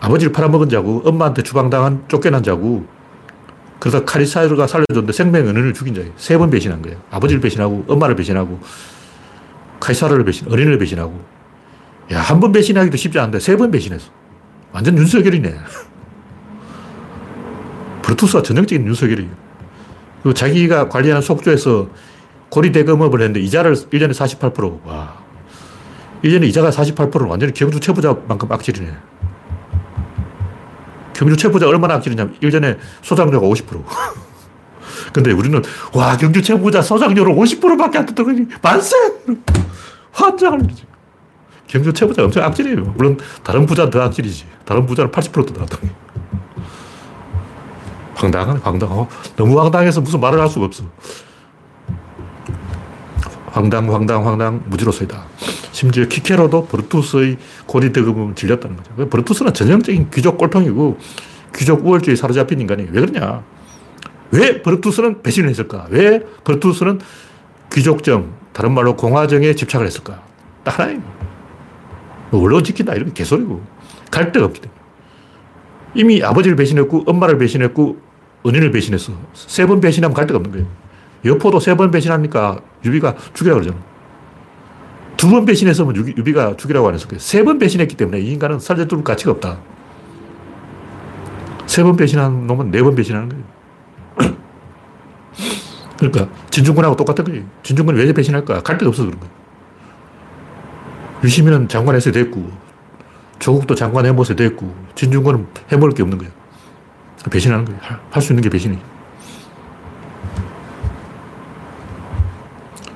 아버지를 0.00 0.32
팔아먹은 0.32 0.68
자고 0.68 1.02
엄마한테 1.04 1.42
주방당한 1.42 2.04
쫓겨난 2.08 2.42
자고 2.42 2.86
그러다 3.82 4.04
카리사르가 4.04 4.68
살려줬는데 4.68 5.12
생명 5.12 5.48
은인을 5.48 5.74
죽인 5.74 5.92
자예요. 5.92 6.12
세 6.16 6.38
번 6.38 6.50
배신한 6.50 6.82
거예요. 6.82 7.02
아버지를 7.10 7.40
배신하고 7.40 7.84
엄마를 7.88 8.14
배신하고 8.14 8.60
카이사르를 9.80 10.24
배신, 10.24 10.46
어린이를 10.48 10.78
배신하고. 10.78 11.20
야, 12.12 12.20
한 12.20 12.38
번 12.40 12.52
배신하기도 12.52 12.96
쉽지 12.96 13.18
않은데 13.18 13.40
세 13.40 13.56
번 13.56 13.72
배신했어. 13.72 14.08
완전 14.70 14.96
윤석열이네. 14.96 15.52
브루투스가 18.02 18.42
전형적인 18.42 18.86
윤석열이에요. 18.86 19.30
그리고 20.22 20.34
자기가 20.34 20.88
관리하는 20.88 21.20
속초에서 21.20 21.88
고리대금업을 22.50 23.20
했는데 23.20 23.40
이자를 23.40 23.74
1년에 23.74 24.12
48%. 24.12 24.84
와. 24.84 25.20
1년에 26.22 26.44
이자가 26.44 26.70
48%는 26.70 27.26
완전히 27.26 27.52
경주 27.52 27.80
최부자만큼 27.80 28.52
악질이네. 28.52 28.92
경주 31.22 31.36
최부자 31.36 31.68
얼마나 31.68 31.94
악질이냐면 31.94 32.34
1년에 32.42 32.78
소장료가 33.02 33.46
50%. 33.46 33.84
근데 35.14 35.30
우리는 35.30 35.62
와 35.92 36.16
경주 36.16 36.42
최부자 36.42 36.82
소장료를 36.82 37.32
50%밖에 37.32 37.98
안 37.98 38.06
뜯더니 38.06 38.46
만세! 38.60 38.96
환장을 40.10 40.64
이러지. 40.64 40.84
경주 41.68 41.92
최부자 41.92 42.24
엄청 42.24 42.42
악질이에요. 42.42 42.94
물론 42.96 43.18
다른 43.44 43.66
부자는 43.66 43.90
더 43.90 44.02
악질이지. 44.02 44.46
다른 44.64 44.84
부자는 44.84 45.12
80% 45.12 45.46
뜯어놨더니. 45.46 45.90
황당하네, 48.16 48.60
황당하고. 48.62 49.08
너무 49.36 49.60
황당해서 49.60 50.00
무슨 50.00 50.20
말을 50.20 50.40
할 50.40 50.48
수가 50.48 50.66
없어. 50.66 50.84
황당, 53.46 53.92
황당, 53.94 54.26
황당, 54.26 54.62
무지로서이다. 54.66 55.24
심지어 55.82 56.04
키케로도 56.04 56.66
브루투스의 56.66 57.38
고리 57.66 57.92
대금을 57.92 58.36
질렸다는 58.36 58.76
거죠. 58.76 59.08
브루투스는 59.08 59.52
전형적인 59.52 60.10
귀족 60.10 60.38
꼴통이고 60.38 60.96
귀족 61.56 61.84
우월주의 61.84 62.16
사로잡힌 62.16 62.60
인간이 62.60 62.86
왜 62.92 63.00
그러냐. 63.00 63.42
왜 64.30 64.62
브루투스는 64.62 65.22
배신을 65.22 65.48
했을까? 65.50 65.88
왜 65.90 66.20
브루투스는 66.44 67.00
귀족정, 67.72 68.32
다른 68.52 68.72
말로 68.74 68.94
공화정에 68.94 69.54
집착을 69.56 69.84
했을까? 69.84 70.22
딱 70.62 70.78
하나예요. 70.78 71.02
뭐 72.30 72.42
원론 72.42 72.62
지킨다 72.62 72.94
이런 72.94 73.08
게 73.08 73.14
개소리고 73.14 73.60
갈 74.08 74.30
데가 74.30 74.46
없기 74.46 74.60
때문에. 74.60 74.80
이미 75.96 76.22
아버지를 76.22 76.56
배신했고 76.56 77.02
엄마를 77.06 77.38
배신했고 77.38 78.00
은인을 78.46 78.70
배신했어. 78.70 79.12
세 79.34 79.66
번 79.66 79.80
배신하면 79.80 80.14
갈 80.14 80.28
데가 80.28 80.36
없는 80.38 80.52
거예요. 80.52 80.66
여포도 81.24 81.58
세 81.58 81.74
번 81.74 81.90
배신하니까 81.90 82.60
유비가 82.84 83.16
죽이라고 83.34 83.60
그러잖아. 83.62 83.91
두 85.22 85.30
번 85.30 85.44
배신했으면 85.44 85.94
유비, 85.94 86.32
가 86.32 86.56
죽이라고 86.56 86.88
안 86.88 86.94
했을 86.94 87.06
거예요. 87.06 87.20
세 87.20 87.44
번 87.44 87.60
배신했기 87.60 87.96
때문에 87.96 88.18
이 88.18 88.32
인간은 88.32 88.58
살려둘 88.58 89.04
가치가 89.04 89.30
없다. 89.30 89.58
세 91.66 91.84
번 91.84 91.94
배신한 91.96 92.48
놈은 92.48 92.72
네 92.72 92.82
번 92.82 92.96
배신하는 92.96 93.28
거예요. 93.28 93.44
그러니까 95.96 96.28
진중권하고 96.50 96.96
똑같은 96.96 97.24
거예요. 97.24 97.44
진중권이 97.62 98.00
왜 98.00 98.12
배신할까? 98.12 98.62
갈 98.64 98.76
데가 98.78 98.88
없어서 98.88 99.06
그런 99.06 99.20
거예요. 99.20 99.32
유시민은 101.22 101.68
장관 101.68 101.94
했어야 101.94 102.12
됐고, 102.12 102.50
조국도 103.38 103.76
장관 103.76 104.06
해먹어야 104.06 104.34
됐고, 104.34 104.74
진중권은 104.96 105.46
해먹을 105.70 105.92
게 105.92 106.02
없는 106.02 106.18
거예요. 106.18 106.32
배신하는 107.30 107.64
거예요. 107.64 107.80
할 108.10 108.20
수 108.20 108.32
있는 108.32 108.42
게 108.42 108.48
배신이에요. 108.50 108.82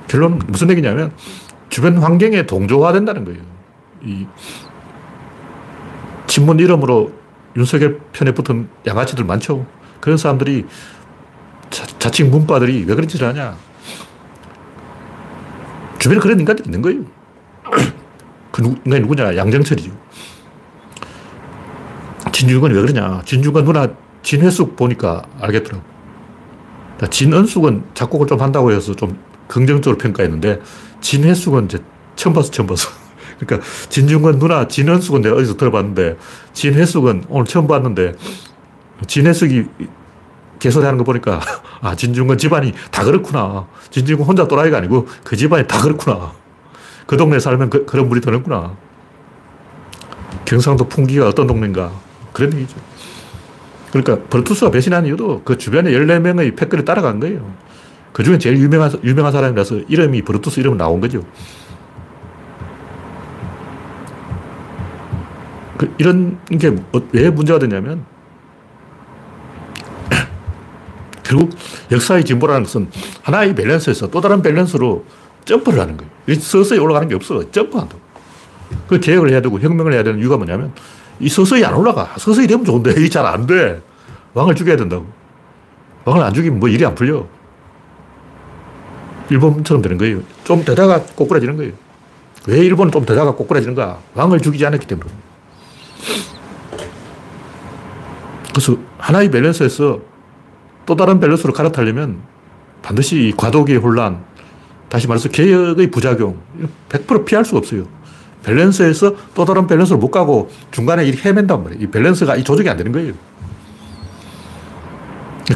결론은 0.09 0.39
무슨 0.47 0.69
얘기냐면 0.71 1.13
주변 1.77 1.95
환경에 1.99 2.47
동조화된다는 2.47 3.23
거예요. 3.23 3.39
이 4.03 4.25
친문 6.25 6.57
이름으로 6.57 7.11
윤석열 7.55 7.99
편에 8.13 8.31
붙은 8.31 8.67
양아치들 8.87 9.23
많죠. 9.25 9.63
그런 10.01 10.17
사람들이 10.17 10.65
자, 11.69 12.09
칭 12.09 12.31
문과들이 12.31 12.85
왜 12.85 12.95
그런 12.95 13.07
짓을 13.07 13.27
하냐. 13.27 13.55
주변에 15.99 16.19
그런 16.19 16.39
인간들이 16.39 16.65
있는 16.65 16.81
거예요. 16.81 17.01
그 18.51 18.63
인간이 18.83 19.01
누구냐? 19.01 19.37
양정철이죠. 19.37 19.91
진중권이 22.31 22.73
왜 22.73 22.81
그러냐? 22.81 23.21
진중권 23.23 23.65
누나 23.65 23.87
진회숙 24.23 24.75
보니까 24.75 25.21
알겠더라고. 25.39 25.83
진은숙은 27.11 27.83
작곡을 27.93 28.25
좀 28.25 28.41
한다고 28.41 28.71
해서 28.71 28.95
좀 28.95 29.26
긍정적으로 29.47 29.97
평가했는데 29.97 30.61
진해숙은 31.01 31.65
이제 31.65 31.79
처음 32.15 32.33
봤어, 32.33 32.51
처음 32.51 32.67
봤어. 32.67 32.89
그러니까 33.39 33.67
진중권 33.89 34.39
누나 34.39 34.67
진은숙은 34.67 35.21
내가 35.21 35.35
어디서 35.35 35.57
들어봤는데 35.57 36.17
진해숙은 36.53 37.25
오늘 37.29 37.45
처음 37.45 37.67
봤는데 37.67 38.13
진해숙이 39.05 39.65
개소리하는 40.59 40.97
거 40.97 41.03
보니까 41.03 41.39
아 41.81 41.95
진중권 41.95 42.37
집안이 42.37 42.73
다 42.91 43.03
그렇구나. 43.03 43.67
진중권 43.91 44.27
혼자 44.27 44.47
또라이가 44.47 44.77
아니고 44.77 45.07
그 45.23 45.35
집안이 45.35 45.67
다 45.67 45.81
그렇구나. 45.81 46.33
그 47.05 47.15
동네 47.15 47.39
살면 47.39 47.69
그, 47.69 47.85
런 47.93 48.09
물이 48.09 48.21
드는구나. 48.21 48.75
경상도 50.45 50.87
풍기가 50.87 51.27
어떤 51.27 51.47
동네인가 51.47 51.91
그런 52.33 52.53
얘기죠. 52.53 52.77
그러니까 53.91 54.27
벌투스가 54.29 54.71
배신한 54.71 55.05
이유도 55.05 55.41
그 55.43 55.57
주변에 55.57 55.91
14명의 55.91 56.55
패권을 56.55 56.85
따라간 56.85 57.19
거예요. 57.19 57.53
그 58.13 58.23
중에 58.23 58.37
제일 58.37 58.57
유명한, 58.57 58.91
유명한 59.03 59.31
사람이라서 59.31 59.81
이름이 59.87 60.23
브루투스 60.23 60.59
이름 60.59 60.77
나온 60.77 60.99
거죠. 60.99 61.23
그 65.77 65.93
이런 65.99 66.39
게 66.59 66.75
왜 67.11 67.29
문제가 67.29 67.59
되냐면 67.59 68.03
결국 71.23 71.51
역사의 71.91 72.25
진보라는 72.25 72.63
것은 72.63 72.89
하나의 73.21 73.53
밸런스에서 73.53 74.07
또 74.09 74.19
다른 74.21 74.41
밸런스로 74.41 75.05
점프를 75.45 75.79
하는 75.79 75.95
거예요. 75.97 76.11
서서히 76.39 76.79
올라가는 76.79 77.07
게 77.07 77.15
없어. 77.15 77.49
점프한다고. 77.51 78.01
그 78.87 78.99
개혁을 78.99 79.29
해야 79.29 79.41
되고 79.41 79.59
혁명을 79.59 79.93
해야 79.93 80.03
되는 80.03 80.19
이유가 80.19 80.35
뭐냐면 80.37 80.73
이 81.19 81.29
서서히 81.29 81.63
안 81.63 81.73
올라가. 81.75 82.09
서서히 82.17 82.47
되면 82.47 82.65
좋은데 82.65 82.91
이게 82.97 83.07
잘안 83.07 83.45
돼. 83.47 83.81
왕을 84.33 84.55
죽여야 84.55 84.75
된다고. 84.75 85.05
왕을 86.05 86.23
안 86.23 86.33
죽이면 86.33 86.59
뭐 86.59 86.67
일이 86.69 86.85
안 86.85 86.95
풀려. 86.95 87.25
일본처럼 89.29 89.81
되는 89.81 89.97
거예요. 89.97 90.21
좀 90.43 90.63
되다가 90.63 91.01
꼬꾸라지는 91.03 91.57
거예요. 91.57 91.73
왜 92.47 92.59
일본은 92.59 92.91
좀 92.91 93.05
되다가 93.05 93.35
꼬꾸라지는가? 93.35 93.99
왕을 94.13 94.39
죽이지 94.39 94.65
않았기 94.65 94.87
때문에. 94.87 95.09
그래서 98.51 98.77
하나의 98.97 99.29
밸런스에서 99.29 99.99
또 100.85 100.95
다른 100.95 101.19
밸런스로 101.19 101.53
갈아타려면 101.53 102.21
반드시 102.81 103.33
과도기의 103.35 103.79
혼란, 103.79 104.23
다시 104.89 105.07
말해서 105.07 105.29
개혁의 105.29 105.91
부작용, 105.91 106.37
100% 106.89 107.25
피할 107.25 107.43
수가 107.43 107.59
없어요. 107.59 107.85
밸런스에서 108.43 109.13
또 109.35 109.43
다른 109.43 109.67
밸런스로 109.67 109.99
못 109.99 110.09
가고 110.09 110.49
중간에 110.71 111.05
이 111.05 111.11
헤맨단 111.11 111.63
말이에요. 111.63 111.83
이 111.83 111.87
밸런스가 111.87 112.37
이 112.37 112.43
조정이 112.43 112.69
안 112.69 112.77
되는 112.77 112.91
거예요. 112.91 113.13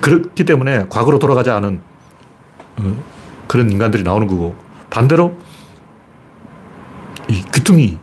그렇기 0.01 0.43
때문에 0.43 0.85
과거로 0.89 1.19
돌아가지 1.19 1.49
않은 1.49 1.81
어, 2.77 3.03
그런 3.51 3.69
인간들이 3.69 4.03
나오는 4.03 4.27
거고 4.27 4.55
반대로 4.89 5.37
이 7.27 7.43
귀퉁이 7.53 7.97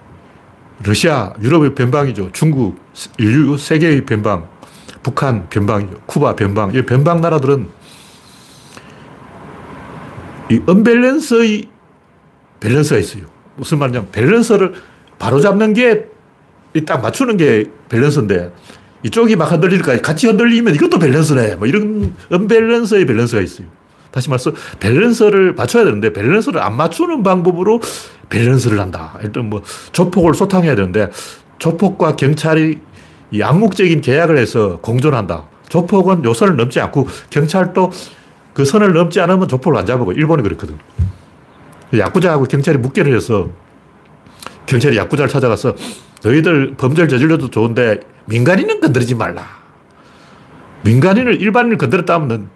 러시아, 0.84 1.32
유럽의 1.40 1.74
변방이죠. 1.74 2.32
중국, 2.32 2.78
인류, 3.16 3.56
세계의 3.56 4.04
변방, 4.04 4.46
북한 5.02 5.48
변방이죠. 5.48 6.02
쿠바 6.04 6.36
변방. 6.36 6.74
이 6.74 6.82
변방 6.82 7.22
나라들은 7.22 7.66
이 10.50 10.60
언밸런스의 10.66 11.70
밸런스가 12.60 13.00
있어요. 13.00 13.24
무슨 13.56 13.78
말이냐면 13.78 14.10
밸런스를 14.12 14.74
바로 15.18 15.40
잡는 15.40 15.72
게 15.72 16.18
딱 16.86 17.00
맞추는 17.00 17.38
게 17.38 17.64
밸런스인데 17.88 18.52
이쪽이 19.02 19.36
막 19.36 19.50
흔들리니까 19.50 20.00
같이 20.02 20.26
흔들리면 20.26 20.74
이것도 20.74 20.98
밸런스네. 20.98 21.56
뭐 21.56 21.66
이런 21.66 22.14
언밸런스의 22.30 23.06
밸런스가 23.06 23.40
있어요. 23.40 23.77
다시 24.10 24.28
말해서 24.30 24.52
밸런스를 24.80 25.54
맞춰야 25.54 25.84
되는데 25.84 26.12
밸런스를 26.12 26.60
안 26.60 26.76
맞추는 26.76 27.22
방법으로 27.22 27.80
밸런스를 28.28 28.80
한다. 28.80 29.18
일단 29.22 29.48
뭐 29.50 29.62
조폭을 29.92 30.34
소탕해야 30.34 30.74
되는데 30.74 31.10
조폭과 31.58 32.16
경찰이 32.16 32.78
양국적인 33.38 34.00
계약을 34.00 34.38
해서 34.38 34.78
공존한다. 34.78 35.44
조폭은 35.68 36.24
요 36.24 36.32
선을 36.32 36.56
넘지 36.56 36.80
않고 36.80 37.08
경찰도 37.30 37.92
그 38.54 38.64
선을 38.64 38.92
넘지 38.92 39.20
않으면 39.20 39.48
조폭을 39.48 39.78
안 39.78 39.86
잡고 39.86 40.12
일본이 40.12 40.42
그렇거든. 40.42 40.78
야구자하고 41.96 42.44
경찰이 42.44 42.78
묵계를 42.78 43.14
해서 43.14 43.48
경찰이 44.66 44.96
야구자를 44.96 45.30
찾아가서 45.30 45.74
너희들 46.22 46.74
범죄를 46.76 47.08
저질러도 47.08 47.50
좋은데 47.50 48.00
민간인은 48.26 48.80
건드리지 48.80 49.14
말라. 49.14 49.46
민간인을 50.82 51.40
일반인을 51.40 51.78
건드렸다면 51.78 52.50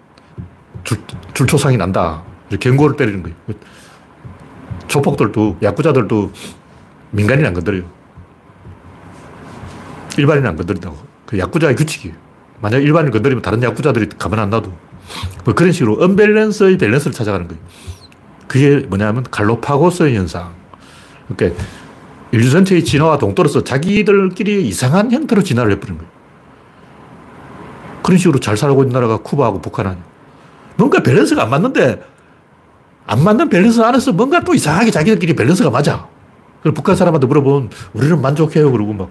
줄, 0.83 0.97
줄초상이 1.33 1.77
난다. 1.77 2.23
경고를 2.59 2.95
때리는 2.95 3.23
거예요. 3.23 3.35
조폭들도, 4.87 5.57
야구자들도 5.61 6.31
민간인 7.11 7.45
안 7.45 7.53
건드려요. 7.53 7.83
일반인 10.17 10.45
안 10.45 10.55
건드린다고. 10.55 10.97
그 11.25 11.39
야구자의 11.39 11.75
규칙이에요. 11.75 12.15
만약 12.61 12.77
일반인 12.79 13.11
건드리면 13.11 13.41
다른 13.41 13.61
야구자들이 13.63 14.09
가만 14.17 14.39
안 14.39 14.49
놔도. 14.49 14.71
뭐 15.45 15.53
그런 15.53 15.71
식으로 15.71 16.03
언밸런스의 16.03 16.77
밸런스를 16.77 17.13
찾아가는 17.13 17.47
거예요. 17.47 17.61
그게 18.47 18.85
뭐냐면 18.87 19.23
갈로파고스의 19.23 20.15
현상. 20.15 20.53
그러니까 21.27 21.63
인류 22.31 22.49
전체의 22.49 22.83
진화와 22.83 23.17
동떨어서 23.17 23.63
자기들끼리 23.63 24.67
이상한 24.67 25.11
형태로 25.11 25.43
진화를 25.43 25.73
해버린 25.73 25.97
거예요. 25.97 26.11
그런 28.03 28.17
식으로 28.17 28.39
잘 28.39 28.57
살고 28.57 28.83
있는 28.83 28.93
나라가 28.93 29.17
쿠바하고 29.17 29.61
북한 29.61 29.87
아니에요. 29.87 30.12
뭔가 30.75 31.01
밸런스가 31.01 31.43
안 31.43 31.49
맞는데 31.49 32.03
안 33.05 33.23
맞는 33.23 33.49
밸런스 33.49 33.81
안에서 33.81 34.13
뭔가 34.13 34.41
또 34.41 34.53
이상하게 34.53 34.91
자기들끼리 34.91 35.35
밸런스가 35.35 35.69
맞아. 35.69 36.07
그래서 36.61 36.73
북한 36.73 36.95
사람한테 36.95 37.27
물어보면 37.27 37.69
우리는 37.93 38.21
만족해요. 38.21 38.71
그러고 38.71 38.93
막 38.93 39.09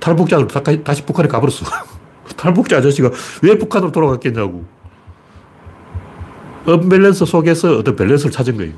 탈북자들 0.00 0.82
다시 0.82 1.02
북한에 1.02 1.28
가버렸어. 1.28 1.66
탈북자 2.36 2.78
아저씨가 2.78 3.10
왜 3.42 3.58
북한으로 3.58 3.92
돌아갔겠냐고. 3.92 4.64
언밸런스 6.66 7.24
속에서 7.26 7.78
어떤 7.78 7.94
밸런스를 7.94 8.32
찾은 8.32 8.56
거예요. 8.56 8.72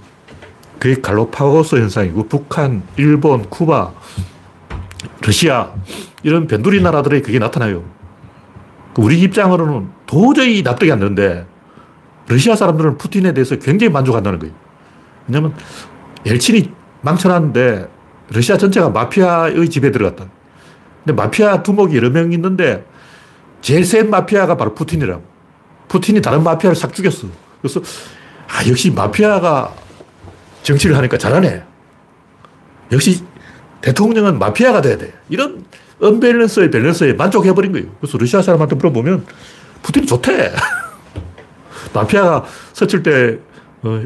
그게 0.79 1.01
갈라파고스 1.01 1.77
현상이고 1.77 2.29
북한, 2.29 2.83
일본, 2.97 3.49
쿠바, 3.49 3.93
러시아 5.23 5.73
이런 6.23 6.47
변두리 6.47 6.83
나라들에 6.83 7.23
그게 7.23 7.38
나타나요. 7.38 7.83
우리 8.97 9.21
입장으로는 9.21 9.88
도저히 10.07 10.62
납득이 10.62 10.91
안 10.93 10.99
되는데 10.99 11.47
러시아 12.29 12.55
사람들은 12.55 12.99
푸틴에 12.99 13.33
대해서 13.33 13.57
굉장히 13.57 13.93
만족한다는 13.93 14.38
거예요. 14.38 14.55
왜냐하면 15.27 15.55
엘친이 16.27 16.71
망쳐놨는데 17.01 17.88
러시아 18.31 18.57
전체가 18.57 18.91
마피아의 18.91 19.69
집에 19.71 19.91
들어갔다. 19.91 20.27
근데 21.05 21.21
마피아 21.21 21.62
두목이 21.62 21.97
여러 21.97 22.11
명 22.11 22.33
있는데 22.33 22.85
제일 23.61 23.85
센 23.85 24.11
마피아가 24.11 24.57
바로 24.57 24.75
푸틴이라고. 24.75 25.23
푸틴이 25.88 26.21
다른 26.21 26.43
마피아를 26.43 26.77
싹 26.77 26.93
죽였어. 26.93 27.27
그래서 27.62 27.81
아 28.49 28.67
역시 28.69 28.91
마피아가 28.91 29.75
정치를 30.62 30.97
하니까 30.97 31.17
잘하네. 31.17 31.62
역시 32.93 33.25
대통령은 33.81 34.38
마피아가 34.38 34.83
돼야 34.83 34.99
돼. 34.99 35.12
이런 35.31 35.64
언밸런스의 36.01 36.71
밸런스에 36.71 37.14
만족해버린 37.14 37.73
거예요. 37.73 37.87
그래서 38.01 38.19
러시아 38.19 38.43
사람한테 38.43 38.77
물어보면 38.77 39.25
푸틴이 39.83 40.07
좋대. 40.07 40.53
마피아가 41.92 42.44
서칠 42.72 43.03
때 43.03 43.38
어, 43.83 44.03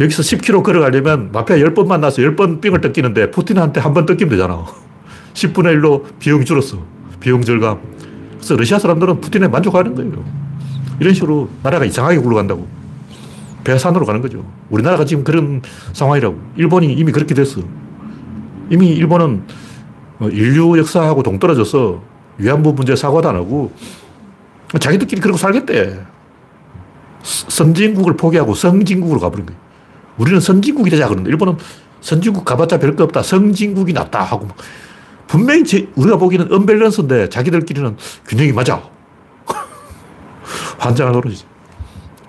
여기서 0.00 0.22
10km 0.22 0.62
걸어가려면 0.62 1.30
마피아 1.32 1.56
10번 1.56 1.86
만나서 1.86 2.22
10번 2.22 2.60
삥을 2.60 2.80
뜯기는데 2.80 3.30
푸틴한테 3.30 3.80
한 3.80 3.94
번 3.94 4.06
뜯기면 4.06 4.30
되잖아. 4.30 4.64
10분의 5.34 5.80
1로 5.80 6.04
비용이 6.18 6.44
줄었어. 6.44 6.78
비용 7.20 7.42
절감. 7.42 7.78
그래서 8.36 8.56
러시아 8.56 8.78
사람들은 8.78 9.20
푸틴에 9.20 9.48
만족하는 9.48 9.94
거예요. 9.94 10.24
이런 11.00 11.14
식으로 11.14 11.48
나라가 11.62 11.84
이상하게 11.84 12.18
굴러간다고. 12.18 12.66
배산으로 13.64 14.04
가는 14.04 14.20
거죠. 14.20 14.44
우리나라가 14.70 15.04
지금 15.04 15.22
그런 15.22 15.62
상황이라고. 15.92 16.36
일본이 16.56 16.92
이미 16.92 17.12
그렇게 17.12 17.34
됐어. 17.34 17.60
이미 18.70 18.88
일본은 18.88 19.44
어, 20.18 20.28
인류 20.28 20.76
역사하고 20.78 21.22
동떨어져서 21.22 22.02
위안부 22.38 22.72
문제 22.72 22.96
사과도 22.96 23.28
안 23.28 23.36
하고 23.36 23.72
자기들끼리 24.78 25.20
그러고 25.20 25.38
살겠대. 25.38 26.00
선진국을 27.22 28.16
포기하고 28.16 28.54
성진국으로 28.54 29.20
가버린 29.20 29.46
거예요. 29.46 29.60
우리는 30.18 30.40
선진국이 30.40 30.90
되자 30.90 31.06
그러는데 31.08 31.30
일본은 31.30 31.56
선진국 32.00 32.44
가봤자 32.44 32.78
별거 32.78 33.04
없다. 33.04 33.22
성진국이 33.22 33.92
낫다 33.92 34.22
하고 34.22 34.48
분명히 35.28 35.64
제, 35.64 35.88
우리가 35.94 36.18
보기에는 36.18 36.52
언밸런스인데 36.52 37.28
자기들끼리는 37.28 37.96
균형이 38.26 38.52
맞아. 38.52 38.82
환장을 40.78 41.12
노릇이지. 41.12 41.44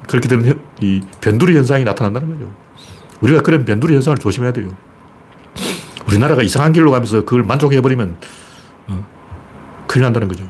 그렇게 0.08 0.27
되면 0.27 0.62
이 0.79 1.01
변두리 1.21 1.56
현상이 1.58 1.84
나타난다는 1.84 2.29
거죠. 2.29 2.53
우리가 3.21 3.41
그런 3.41 3.65
변두리 3.65 3.93
현상을 3.95 4.17
조심해야 4.17 4.53
돼요. 4.53 4.69
우리나라가 6.08 6.43
이상한 6.43 6.73
길로 6.73 6.91
가면서 6.91 7.25
그걸 7.25 7.43
만족해버리면 7.43 8.17
어, 8.88 9.08
큰일 9.88 10.03
난다는 10.03 10.27
거죠. 10.27 10.47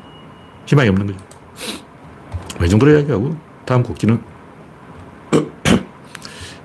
희망이 0.65 0.89
없는 0.89 1.07
거죠. 1.07 1.19
이 2.63 2.69
정도로 2.69 2.91
이야기하고 2.93 3.35
다음 3.65 3.83
곡지는 3.83 4.32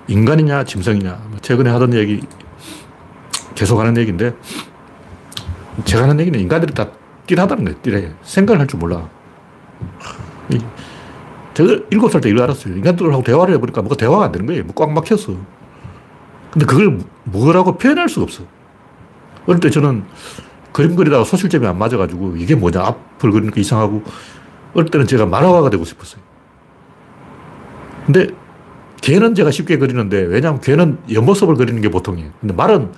인간이냐 0.09 0.64
짐승이냐 0.64 1.21
뭐 1.29 1.38
최근에 1.40 1.71
하던 1.71 1.94
얘기 1.94 2.21
계속 3.55 3.79
하는 3.79 3.97
얘기인데 3.97 4.35
제가 5.85 6.05
하는 6.05 6.18
얘기는 6.21 6.38
인간들이 6.38 6.75
다 6.75 6.88
띠하다는 7.27 7.64
거예요. 7.64 7.79
띠래. 7.83 8.12
생각을 8.23 8.61
할 8.61 8.66
줄 8.66 8.81
몰라. 8.81 9.09
제가 11.55 11.83
일곱 11.90 12.11
살 12.11 12.21
때 12.21 12.31
이걸 12.31 12.42
알았어요. 12.44 12.75
인간들하고 12.77 13.23
대화를 13.23 13.55
해보니까 13.55 13.83
뭐가 13.83 13.97
대화가 13.97 14.25
안 14.25 14.33
되는 14.33 14.47
거예요. 14.47 14.64
뭐꽉 14.64 14.92
막혔어. 14.92 15.37
근데 16.53 16.66
그걸 16.66 17.01
뭐라고 17.25 17.77
표현할 17.77 18.09
수가 18.09 18.25
없어. 18.25 18.44
어릴 19.47 19.61
때 19.61 19.71
저는 19.71 20.05
그림 20.73 20.97
그리다가 20.97 21.25
소실점이 21.25 21.66
안 21.66 21.79
맞아가지고 21.79 22.37
이게 22.37 22.55
뭐냐. 22.55 22.81
앞을 22.81 23.31
그리니까 23.31 23.61
이상하고 23.61 24.03
어릴 24.75 24.90
때는 24.90 25.07
제가 25.07 25.27
만화가가 25.27 25.71
되고 25.71 25.85
싶었어요. 25.85 26.23
근데 28.07 28.29
개는 29.01 29.35
제가 29.35 29.51
쉽게 29.51 29.79
그리는데 29.79 30.21
왜냐하면 30.23 30.61
개는 30.61 30.99
옆모습을 31.13 31.55
그리는 31.55 31.81
게 31.81 31.89
보통이에요. 31.91 32.31
근데 32.41 32.55
말은 32.55 32.93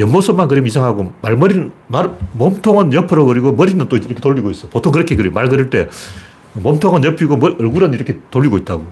옆모습만 0.00 0.48
그리면 0.48 0.68
이상하고 0.68 1.12
말머리는 1.22 1.72
말, 1.88 2.16
몸통은 2.32 2.92
옆으로 2.92 3.26
그리고 3.26 3.52
머리는 3.52 3.88
또 3.88 3.96
이렇게 3.96 4.14
돌리고 4.14 4.50
있어. 4.50 4.68
보통 4.68 4.92
그렇게 4.92 5.16
그려. 5.16 5.30
말 5.30 5.48
그릴 5.48 5.70
때 5.70 5.88
몸통은 6.54 7.04
옆이고 7.04 7.36
뭐, 7.36 7.50
얼굴은 7.58 7.94
이렇게 7.94 8.18
돌리고 8.30 8.58
있다고. 8.58 8.86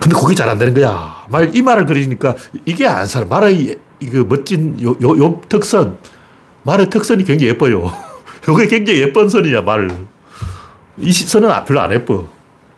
근데 0.00 0.16
그게 0.18 0.34
잘 0.34 0.48
안 0.48 0.58
되는 0.58 0.72
거야. 0.72 1.26
말, 1.28 1.54
이 1.54 1.62
말을 1.62 1.86
그리니까 1.86 2.34
이게 2.64 2.86
안 2.86 3.06
살아. 3.06 3.26
말의 3.26 3.78
이거 4.00 4.24
멋진 4.24 4.80
요, 4.82 4.96
요, 5.02 5.18
요 5.18 5.40
특선. 5.48 5.98
말의 6.62 6.90
특선이 6.90 7.24
굉장히 7.24 7.50
예뻐요. 7.50 7.92
요게 8.48 8.66
굉장히 8.68 9.00
예쁜 9.00 9.28
선이야, 9.28 9.62
말. 9.62 9.90
이 10.96 11.12
선은 11.12 11.64
별로 11.64 11.80
안 11.80 11.92
예뻐. 11.92 12.28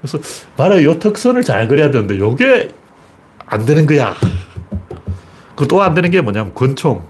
그래서 0.02 0.18
말의 0.56 0.84
요 0.84 0.98
특선을 0.98 1.42
잘 1.44 1.68
그려야 1.68 1.90
되는데 1.90 2.18
요게 2.18 2.70
안 3.46 3.64
되는 3.64 3.86
거야. 3.86 4.14
그 5.54 5.66
또 5.68 5.80
안 5.80 5.94
되는 5.94 6.10
게 6.10 6.20
뭐냐면 6.20 6.52
권총. 6.54 7.04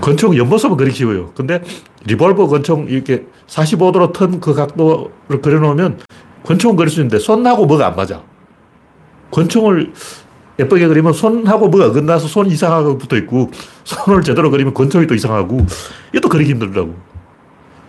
권총 0.00 0.36
옆모습은 0.36 0.76
그리 0.76 0.90
쉬워요. 0.90 1.30
근데 1.36 1.62
리볼버 2.04 2.48
권총 2.48 2.86
이렇게 2.88 3.26
45도로 3.46 4.12
턴 4.12 4.40
그 4.40 4.54
각도를 4.54 5.40
그려놓으면 5.40 6.00
권총은 6.44 6.76
그릴 6.76 6.90
수 6.90 7.00
있는데 7.00 7.18
손하고 7.18 7.66
뭐가 7.66 7.86
안 7.88 7.96
맞아. 7.96 8.22
권총을 9.30 9.92
예쁘게 10.58 10.88
그리면 10.88 11.12
손하고 11.12 11.68
뭐가 11.68 11.86
어긋나서 11.88 12.26
손 12.26 12.46
이상하게 12.46 12.98
붙어 12.98 13.16
있고 13.18 13.50
손을 13.84 14.22
제대로 14.22 14.50
그리면 14.50 14.74
권총이 14.74 15.06
또 15.06 15.14
이상하고 15.14 15.64
이것도 16.12 16.28
그리기 16.28 16.50
힘들다고. 16.52 16.96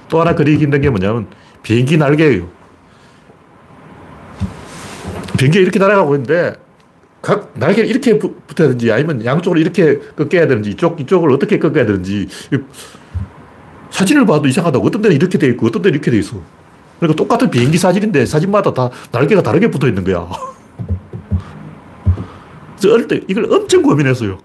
또 0.09 0.21
하나 0.21 0.35
그리기 0.35 0.63
힘든 0.63 0.81
게 0.81 0.89
뭐냐면 0.89 1.27
비행기 1.63 1.97
날개예요. 1.97 2.58
비행기 5.39 5.57
이렇게 5.57 5.79
날아가고 5.79 6.15
있는데 6.15 6.53
각 7.21 7.51
날개를 7.53 7.89
이렇게 7.89 8.19
붙어야 8.19 8.67
되는지 8.67 8.91
아니면 8.91 9.23
양쪽으로 9.23 9.59
이렇게 9.59 9.97
꺾여야 10.17 10.47
되는지 10.47 10.71
이쪽, 10.71 10.99
이쪽을 10.99 11.31
어떻게 11.31 11.57
꺾어야 11.59 11.85
되는지 11.85 12.27
사진을 13.89 14.25
봐도 14.25 14.47
이상하다고. 14.49 14.85
어떤 14.85 15.01
데는 15.01 15.15
이렇게 15.15 15.37
돼 15.37 15.47
있고 15.47 15.67
어떤 15.67 15.81
데는 15.81 15.95
이렇게 15.95 16.11
돼 16.11 16.19
있어. 16.19 16.41
그러니까 16.99 17.15
똑같은 17.17 17.49
비행기 17.49 17.77
사진인데 17.77 18.25
사진마다 18.25 18.73
다 18.73 18.89
날개가 19.13 19.41
다르게 19.41 19.71
붙어 19.71 19.87
있는 19.87 20.03
거야. 20.03 20.27
그래서 22.77 22.93
어릴 22.93 23.07
때 23.07 23.21
이걸 23.29 23.45
엄청 23.51 23.81
고민했어요. 23.81 24.39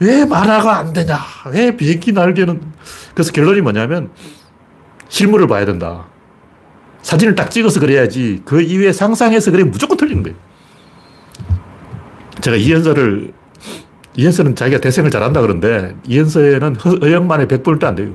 왜 0.00 0.26
만화가 0.26 0.76
안 0.78 0.92
되냐? 0.92 1.18
왜 1.50 1.74
비행기 1.74 2.12
날개는. 2.12 2.60
그래서 3.14 3.32
결론이 3.32 3.62
뭐냐면 3.62 4.10
실물을 5.08 5.46
봐야 5.46 5.64
된다. 5.64 6.09
사진을 7.02 7.34
딱 7.34 7.50
찍어서 7.50 7.80
그래야지 7.80 8.42
그 8.44 8.60
이후에 8.60 8.92
상상해서 8.92 9.50
그리면 9.50 9.70
무조건 9.70 9.96
틀리는 9.96 10.22
거예요. 10.22 10.36
제가 12.40 12.56
이현서를, 12.56 13.32
이현서는 14.16 14.56
자기가 14.56 14.80
대생을 14.80 15.10
잘한다 15.10 15.40
그러는데 15.40 15.96
이현서에는 16.06 16.76
허영만의 16.76 17.46
100분의 17.46 17.78
1도 17.78 17.84
안 17.84 17.94
돼요. 17.94 18.14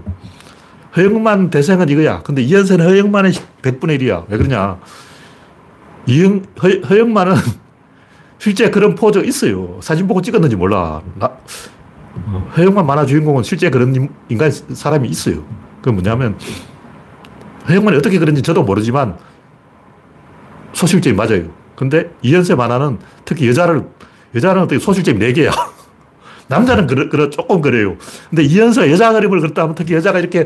허영만 0.95 1.49
대생은 1.49 1.89
이거야. 1.89 2.21
근데 2.23 2.41
이현서는 2.41 2.85
허영만의 2.85 3.33
100분의 3.61 3.99
1이야. 3.99 4.25
왜 4.29 4.37
그러냐. 4.37 4.79
이영, 6.07 6.43
허, 6.61 6.69
허영만은 6.89 7.35
실제 8.39 8.69
그런 8.69 8.95
포즈 8.95 9.19
있어요. 9.19 9.79
사진 9.81 10.07
보고 10.07 10.21
찍었는지 10.21 10.55
몰라. 10.55 11.01
나, 11.15 11.31
허영만 12.55 12.85
만화 12.85 13.05
주인공은 13.05 13.43
실제 13.43 13.69
그런 13.69 14.09
인간, 14.29 14.51
사람이 14.51 15.09
있어요. 15.09 15.43
그 15.81 15.89
뭐냐면, 15.89 16.37
허영만이 17.67 17.97
어떻게 17.97 18.19
그런지 18.19 18.41
저도 18.41 18.63
모르지만, 18.63 19.17
소실점이 20.73 21.15
맞아요. 21.15 21.43
근데 21.75 22.11
이현세 22.21 22.55
만화는 22.55 22.99
특히 23.25 23.47
여자를, 23.47 23.83
여자는 24.33 24.63
어떻게 24.63 24.79
소실점이 24.79 25.19
4개야. 25.19 25.51
남자는 26.47 26.85
그래, 26.87 27.07
그래, 27.09 27.29
조금 27.29 27.61
그래요. 27.61 27.95
근데 28.29 28.43
이현세 28.43 28.91
여자 28.91 29.11
그림을 29.11 29.39
그렸다 29.39 29.63
하면 29.63 29.75
특히 29.75 29.95
여자가 29.95 30.19
이렇게 30.19 30.45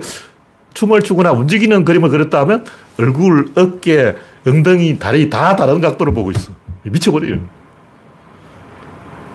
춤을 0.73 1.01
추거나 1.01 1.31
움직이는 1.33 1.83
그림을 1.83 2.09
그렸다 2.09 2.39
하면 2.41 2.65
얼굴, 2.97 3.51
어깨, 3.55 4.15
엉덩이, 4.47 4.97
다리 4.97 5.29
다 5.29 5.55
다른 5.55 5.81
각도로 5.81 6.13
보고 6.13 6.31
있어. 6.31 6.51
미쳐버려요. 6.83 7.39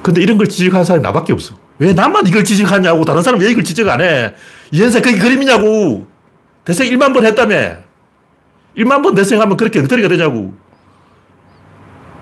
근데 0.02 0.22
이런 0.22 0.38
걸 0.38 0.48
지적하는 0.48 0.84
사람이 0.84 1.02
나밖에 1.02 1.32
없어. 1.32 1.54
왜 1.78 1.92
나만 1.92 2.26
이걸 2.26 2.44
지적하냐고. 2.44 3.04
다른 3.04 3.22
사람 3.22 3.40
왜 3.40 3.50
이걸 3.50 3.64
지적 3.64 3.88
안 3.88 4.00
해. 4.00 4.34
이현세 4.70 5.00
그게 5.00 5.18
그림이냐고. 5.18 6.06
대생 6.64 6.88
1만 6.90 7.12
번 7.12 7.24
했다며. 7.26 7.76
1만 8.76 9.02
번 9.02 9.14
대생하면 9.14 9.56
그렇게 9.56 9.80
엉터리가 9.80 10.08
되냐고. 10.08 10.54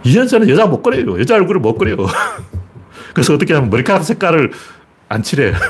이현세는 0.05 0.49
여자 0.49 0.67
못 0.67 0.83
그려요. 0.83 1.19
여자 1.21 1.37
얼굴을 1.37 1.61
못 1.61 1.79
그려요. 1.79 1.97
그래서 3.15 3.35
어떻게 3.35 3.55
하면 3.55 3.71
머리카락 3.71 4.05
색깔을 4.05 4.51
안 5.09 5.23
칠해. 5.23 5.53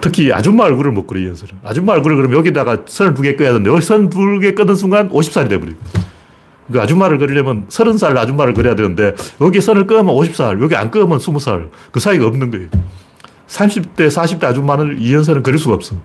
특히 0.00 0.32
아줌마 0.32 0.64
얼굴을 0.64 0.92
못 0.92 1.06
그려, 1.06 1.20
이현세는. 1.20 1.54
아줌마 1.62 1.92
얼굴을 1.92 2.16
그러면 2.16 2.38
여기다가 2.38 2.78
선을 2.86 3.12
두개 3.14 3.36
꺼야 3.36 3.48
되는데, 3.50 3.70
여기 3.70 3.82
선 3.82 4.08
두 4.08 4.40
개 4.40 4.54
끄는 4.54 4.74
순간 4.74 5.10
50살이 5.10 5.48
돼버려요. 5.50 5.76
그 6.72 6.80
아줌마를 6.80 7.18
그리려면 7.18 7.66
30살 7.68 8.16
아줌마를 8.16 8.54
그려야 8.54 8.74
되는데, 8.74 9.14
여기 9.42 9.60
선을 9.60 9.86
끄면 9.86 10.06
50살, 10.06 10.62
여기 10.62 10.74
안 10.74 10.90
끄면 10.90 11.18
20살. 11.18 11.68
그 11.92 12.00
사이가 12.00 12.26
없는 12.26 12.50
거예요. 12.50 12.68
30대, 13.48 14.08
40대 14.08 14.44
아줌마를 14.44 14.96
이현세는 15.00 15.42
그릴 15.42 15.58
수가 15.58 15.74
없어. 15.74 15.96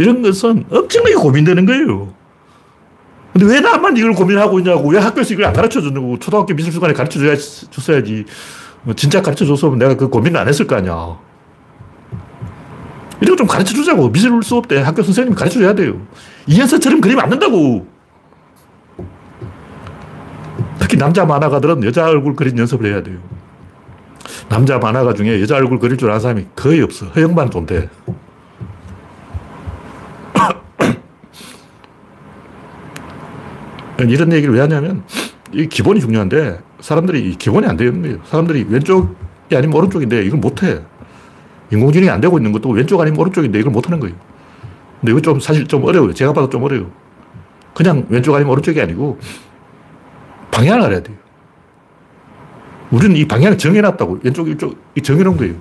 이런 0.00 0.22
것은 0.22 0.64
엄청나게 0.70 1.14
고민되는 1.14 1.66
거예요. 1.66 2.14
근데 3.34 3.46
왜 3.52 3.60
나만 3.60 3.94
이걸 3.98 4.14
고민하고 4.14 4.58
있냐고. 4.58 4.88
왜 4.88 4.98
학교에서 4.98 5.34
이걸 5.34 5.44
안 5.44 5.52
가르쳐 5.52 5.82
주냐고. 5.82 6.18
초등학교 6.18 6.54
미술관에 6.54 6.94
가르쳐 6.94 7.20
줬어야지. 7.70 8.24
진짜 8.96 9.20
가르쳐 9.20 9.44
줬으면 9.44 9.78
내가 9.78 9.94
그 9.98 10.08
고민을 10.08 10.40
안 10.40 10.48
했을 10.48 10.66
거 10.66 10.76
아니야. 10.76 11.18
이런 13.20 13.36
거 13.36 13.40
좀 13.40 13.46
가르쳐 13.46 13.74
주자고. 13.74 14.10
미술 14.10 14.42
수업 14.42 14.68
때 14.68 14.80
학교 14.80 15.02
선생님이 15.02 15.36
가르쳐 15.36 15.58
줘야 15.60 15.74
돼요. 15.74 16.00
이현서처럼 16.46 17.02
그리면 17.02 17.24
안 17.24 17.28
된다고. 17.30 17.86
특히 20.78 20.96
남자 20.96 21.26
만화가들은 21.26 21.84
여자 21.84 22.06
얼굴 22.06 22.34
그린 22.34 22.56
연습을 22.58 22.90
해야 22.90 23.02
돼요. 23.02 23.18
남자 24.48 24.78
만화가 24.78 25.12
중에 25.12 25.42
여자 25.42 25.56
얼굴 25.56 25.78
그릴 25.78 25.98
줄 25.98 26.08
아는 26.08 26.20
사람이 26.20 26.46
거의 26.56 26.80
없어. 26.80 27.04
허영만 27.08 27.50
좀 27.50 27.66
돼. 27.66 27.90
이런 34.08 34.32
얘기를 34.32 34.54
왜 34.54 34.60
하냐면, 34.60 35.02
이 35.52 35.66
기본이 35.66 36.00
중요한데, 36.00 36.60
사람들이 36.80 37.36
기본이 37.36 37.66
안 37.66 37.76
되는 37.76 38.00
거예요. 38.02 38.18
사람들이 38.24 38.66
왼쪽이 38.68 39.56
아니면 39.56 39.76
오른쪽인데, 39.76 40.24
이걸 40.24 40.38
못해. 40.38 40.80
인공지능이 41.72 42.10
안 42.10 42.20
되고 42.20 42.38
있는 42.38 42.52
것도 42.52 42.70
왼쪽 42.70 43.00
아니면 43.00 43.20
오른쪽인데, 43.20 43.58
이걸 43.58 43.72
못하는 43.72 44.00
거예요. 44.00 44.16
근데 45.00 45.12
이거 45.12 45.20
좀 45.20 45.40
사실 45.40 45.66
좀 45.66 45.84
어려워요. 45.84 46.14
제가 46.14 46.32
봐도 46.32 46.48
좀 46.48 46.62
어려워요. 46.62 46.90
그냥 47.74 48.06
왼쪽 48.08 48.34
아니면 48.34 48.52
오른쪽이 48.52 48.80
아니고, 48.80 49.18
방향을 50.50 50.82
알아야 50.82 51.02
돼요. 51.02 51.16
우리는 52.90 53.16
이 53.16 53.26
방향을 53.26 53.58
정해놨다고. 53.58 54.20
왼쪽, 54.22 54.48
이쪽, 54.48 54.76
정해놓은 55.02 55.36
거예요. 55.36 55.54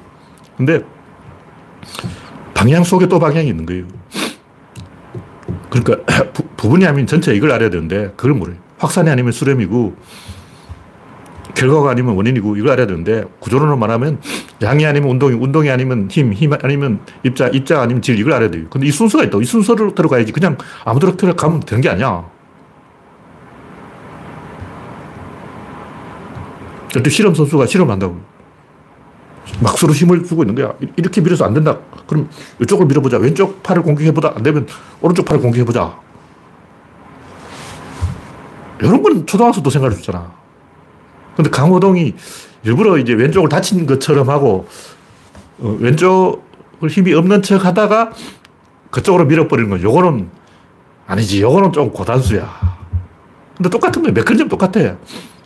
근데, 0.57 0.83
방향 2.53 2.83
속에 2.83 3.07
또 3.07 3.19
방향이 3.19 3.47
있는 3.47 3.65
거예요. 3.65 3.85
그러니까 5.69 5.97
부, 6.33 6.43
분이 6.69 6.85
아니면 6.85 7.07
전체 7.07 7.33
이걸 7.33 7.51
알아야 7.51 7.69
되는데 7.69 8.11
그걸 8.15 8.33
모르요 8.33 8.57
확산이 8.77 9.09
아니면 9.09 9.31
수렴이고 9.31 9.95
결과가 11.55 11.91
아니면 11.91 12.15
원인이고 12.15 12.55
이걸 12.55 12.71
알아야 12.71 12.87
되는데 12.87 13.25
구조론으로 13.39 13.77
말하면 13.77 14.21
양이 14.61 14.85
아니면 14.85 15.09
운동이, 15.09 15.35
운동이 15.35 15.69
아니면 15.69 16.07
힘, 16.09 16.31
힘 16.33 16.53
아니면 16.53 16.99
입자, 17.23 17.47
입자 17.47 17.81
아니면 17.81 18.01
질 18.01 18.17
이걸 18.19 18.33
알아야 18.33 18.49
돼요. 18.49 18.65
근데 18.69 18.87
이 18.87 18.91
순서가 18.91 19.25
있다고. 19.25 19.41
이 19.41 19.45
순서로 19.45 19.93
들어가야지. 19.95 20.31
그냥 20.31 20.57
아무데나 20.85 21.15
들어가면 21.15 21.61
되는 21.61 21.81
게 21.81 21.89
아니야. 21.89 22.25
또 26.93 27.09
실험 27.09 27.35
선수가 27.35 27.65
실험한다고. 27.65 28.19
막 29.61 29.77
서로 29.77 29.93
힘을 29.93 30.25
주고 30.25 30.43
있는 30.43 30.55
거야. 30.55 30.73
이렇게 30.95 31.21
밀어서 31.21 31.45
안 31.45 31.53
된다. 31.53 31.77
그럼 32.07 32.29
이쪽을 32.61 32.85
밀어보자. 32.85 33.17
왼쪽 33.17 33.61
팔을 33.63 33.81
공격해보다. 33.83 34.33
안 34.35 34.43
되면 34.43 34.67
오른쪽 35.01 35.25
팔을 35.25 35.41
공격해보자. 35.41 35.97
이런 38.81 39.03
건 39.03 39.25
초등학생도 39.25 39.69
생각할 39.69 39.93
수 39.93 39.99
있잖아. 39.99 40.31
근데 41.35 41.49
강호동이 41.49 42.15
일부러 42.63 42.97
이제 42.97 43.13
왼쪽을 43.13 43.49
다친 43.49 43.85
것처럼 43.85 44.29
하고, 44.29 44.67
어, 45.59 45.77
왼쪽을 45.79 46.89
힘이 46.89 47.13
없는 47.13 47.41
척 47.41 47.65
하다가 47.65 48.11
그쪽으로 48.91 49.25
밀어버리는 49.25 49.69
건 49.69 49.81
요거는 49.81 50.29
아니지. 51.07 51.41
요거는 51.41 51.73
좀 51.73 51.91
고단수야. 51.91 52.77
근데 53.57 53.69
똑같은 53.69 54.01
거야. 54.01 54.13
메커니즘 54.13 54.47
똑같아. 54.47 54.71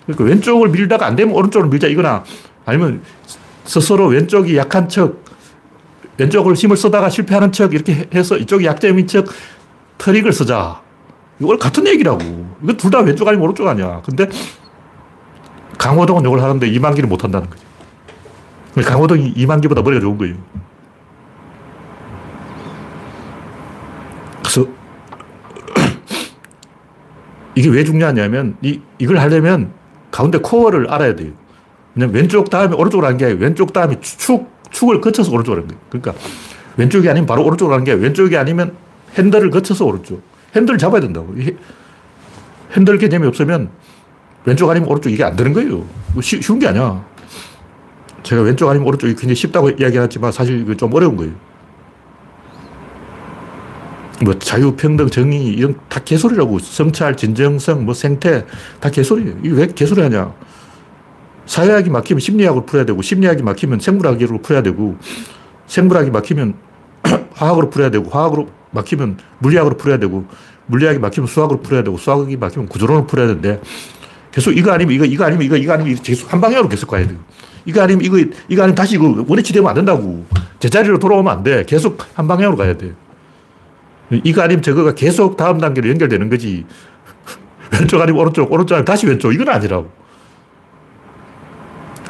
그러니까 0.06 0.24
왼쪽을 0.24 0.70
밀다가 0.70 1.06
안 1.08 1.16
되면 1.16 1.34
오른쪽으로 1.34 1.70
밀자 1.70 1.88
이거나 1.88 2.24
아니면 2.66 3.02
스스로 3.66 4.08
왼쪽이 4.08 4.58
약한 4.58 4.90
척, 4.90 5.24
왼쪽을 6.18 6.54
힘을 6.54 6.78
쓰다가 6.78 7.10
실패하는 7.10 7.52
척 7.52 7.74
이렇게 7.74 8.08
해서 8.14 8.38
이쪽이 8.38 8.66
약점인 8.66 9.08
척 9.08 9.26
트릭을 9.98 10.34
쓰자. 10.34 10.82
이걸 11.40 11.58
같은 11.58 11.88
얘기라고. 11.88 12.20
이거 12.64 12.74
둘 12.74 12.92
다 12.92 13.00
왼쪽 13.00 13.28
아니면 13.28 13.46
오른쪽 13.46 13.68
아니야. 13.68 14.02
근데 14.06 14.28
강호동은 15.78 16.24
이걸 16.26 16.40
하는데 16.42 16.68
이만기를 16.68 17.10
못 17.10 17.24
한다는 17.24 17.50
거죠. 17.50 17.64
강호동이 18.88 19.34
이만기보다 19.36 19.82
머리가 19.82 20.02
좋은 20.02 20.18
거예요. 20.18 20.36
그래서 24.40 24.68
이게 27.56 27.70
왜 27.70 27.84
중요하냐면 27.84 28.58
이, 28.62 28.80
이걸 29.00 29.18
하려면 29.18 29.74
가운데 30.12 30.38
코어를 30.38 30.90
알아야 30.92 31.16
돼요. 31.16 31.32
왜냐면 31.96 32.16
왼쪽 32.16 32.50
다음에 32.50 32.76
오른쪽으로 32.76 33.06
하는 33.08 33.18
게 33.18 33.26
아니라 33.26 33.40
왼쪽 33.40 33.74
다음에 33.74 34.00
축, 34.02 34.50
축을 34.72 35.02
거쳐서 35.02 35.32
오른쪽으로 35.32 35.62
하는 35.62 35.68
거예요. 35.68 35.82
그러니까 35.90 36.14
왼쪽이 36.78 37.10
아니면 37.10 37.28
바로 37.28 37.44
오른쪽으로 37.46 37.74
하는 37.74 37.86
게 37.86 37.94
왼쪽이 37.94 38.36
아니면 38.38 38.76
핸들을 39.18 39.50
거쳐서 39.52 39.86
오른쪽. 39.86 40.22
핸들을 40.56 40.78
잡아야 40.78 41.02
된다고. 41.02 41.36
핸들 42.72 42.98
개념이 42.98 43.28
없으면 43.28 43.70
왼쪽 44.46 44.70
아니면 44.70 44.90
오른쪽 44.90 45.10
이게 45.10 45.24
안 45.24 45.36
되는 45.36 45.54
거예요. 45.54 45.86
쉬, 46.22 46.42
쉬운 46.42 46.60
게 46.60 46.68
아니야. 46.68 47.06
제가 48.24 48.42
왼쪽 48.42 48.70
아니면 48.70 48.88
오른쪽이 48.88 49.14
굉장히 49.14 49.36
쉽다고 49.36 49.70
이야기하지만 49.70 50.32
사실 50.32 50.62
이거 50.62 50.76
좀 50.76 50.94
어려운 50.94 51.16
거예요. 51.16 51.34
뭐 54.24 54.38
자유, 54.40 54.76
평등, 54.76 55.10
정의 55.10 55.48
이런 55.48 55.76
다 55.90 56.00
개소리라고 56.00 56.60
성찰, 56.60 57.18
진정성, 57.18 57.84
뭐 57.86 57.94
생태 57.94 58.46
다 58.80 58.90
개소리예요. 58.90 59.38
이게 59.44 59.50
왜 59.56 59.68
개소리 59.68 60.02
하냐? 60.02 60.34
사회학이 61.46 61.90
막히면 61.90 62.20
심리학으로 62.20 62.66
풀어야 62.66 62.86
되고 62.86 63.02
심리학이 63.02 63.44
막히면 63.44 63.80
생물학으로 63.80 64.42
풀어야 64.42 64.64
되고 64.64 64.98
생물학이 65.68 66.12
막히면 66.12 66.56
화학으로 67.34 67.70
풀어야 67.70 67.90
되고 67.92 68.10
화학으로 68.10 68.50
막히면 68.72 69.18
물리학으로 69.40 69.78
풀어야 69.78 69.98
되고 70.00 70.26
물리학이 70.68 71.00
막히면 71.00 71.28
수학으로 71.28 71.62
풀어야 71.62 71.84
되고 71.84 71.98
수학이 71.98 72.38
막히면 72.38 72.70
구조론으로 72.70 73.08
풀어야 73.08 73.28
되는데 73.28 73.62
계속 74.32 74.52
이거 74.52 74.72
아니면 74.72 74.96
이거 74.96 75.06
이거 75.06 75.26
아니면 75.26 75.46
이거 75.46 75.58
이거 75.58 75.74
아니면 75.74 75.96
계속 76.02 76.32
한 76.32 76.42
방향으로 76.42 76.70
계속 76.70 76.88
가야 76.88 77.08
돼요. 77.08 77.20
이거 77.66 77.82
아니면 77.82 78.04
이거 78.04 78.18
이거 78.18 78.64
아니면 78.64 78.76
다시 78.76 78.96
이거 78.96 79.24
원위치 79.28 79.54
되면 79.54 79.70
안 79.70 79.76
된다고 79.76 80.26
제자리로 80.60 80.98
돌아오면 81.00 81.32
안 81.32 81.44
돼. 81.44 81.64
계속 81.66 82.00
한 82.16 82.28
방향으로 82.28 82.58
가야 82.58 82.76
돼. 82.76 82.94
이거 84.24 84.42
아니면 84.42 84.62
저거가 84.62 84.96
계속 84.96 85.38
다음 85.38 85.60
단계로 85.60 85.88
연결되는 85.90 86.30
거지. 86.30 86.66
왼쪽 87.72 88.02
아니면 88.02 88.22
오른쪽, 88.22 88.52
오른쪽 88.52 88.76
아니면 88.76 88.86
다시 88.86 89.06
왼쪽. 89.08 89.34
이건 89.34 89.50
아니라고. 89.50 90.03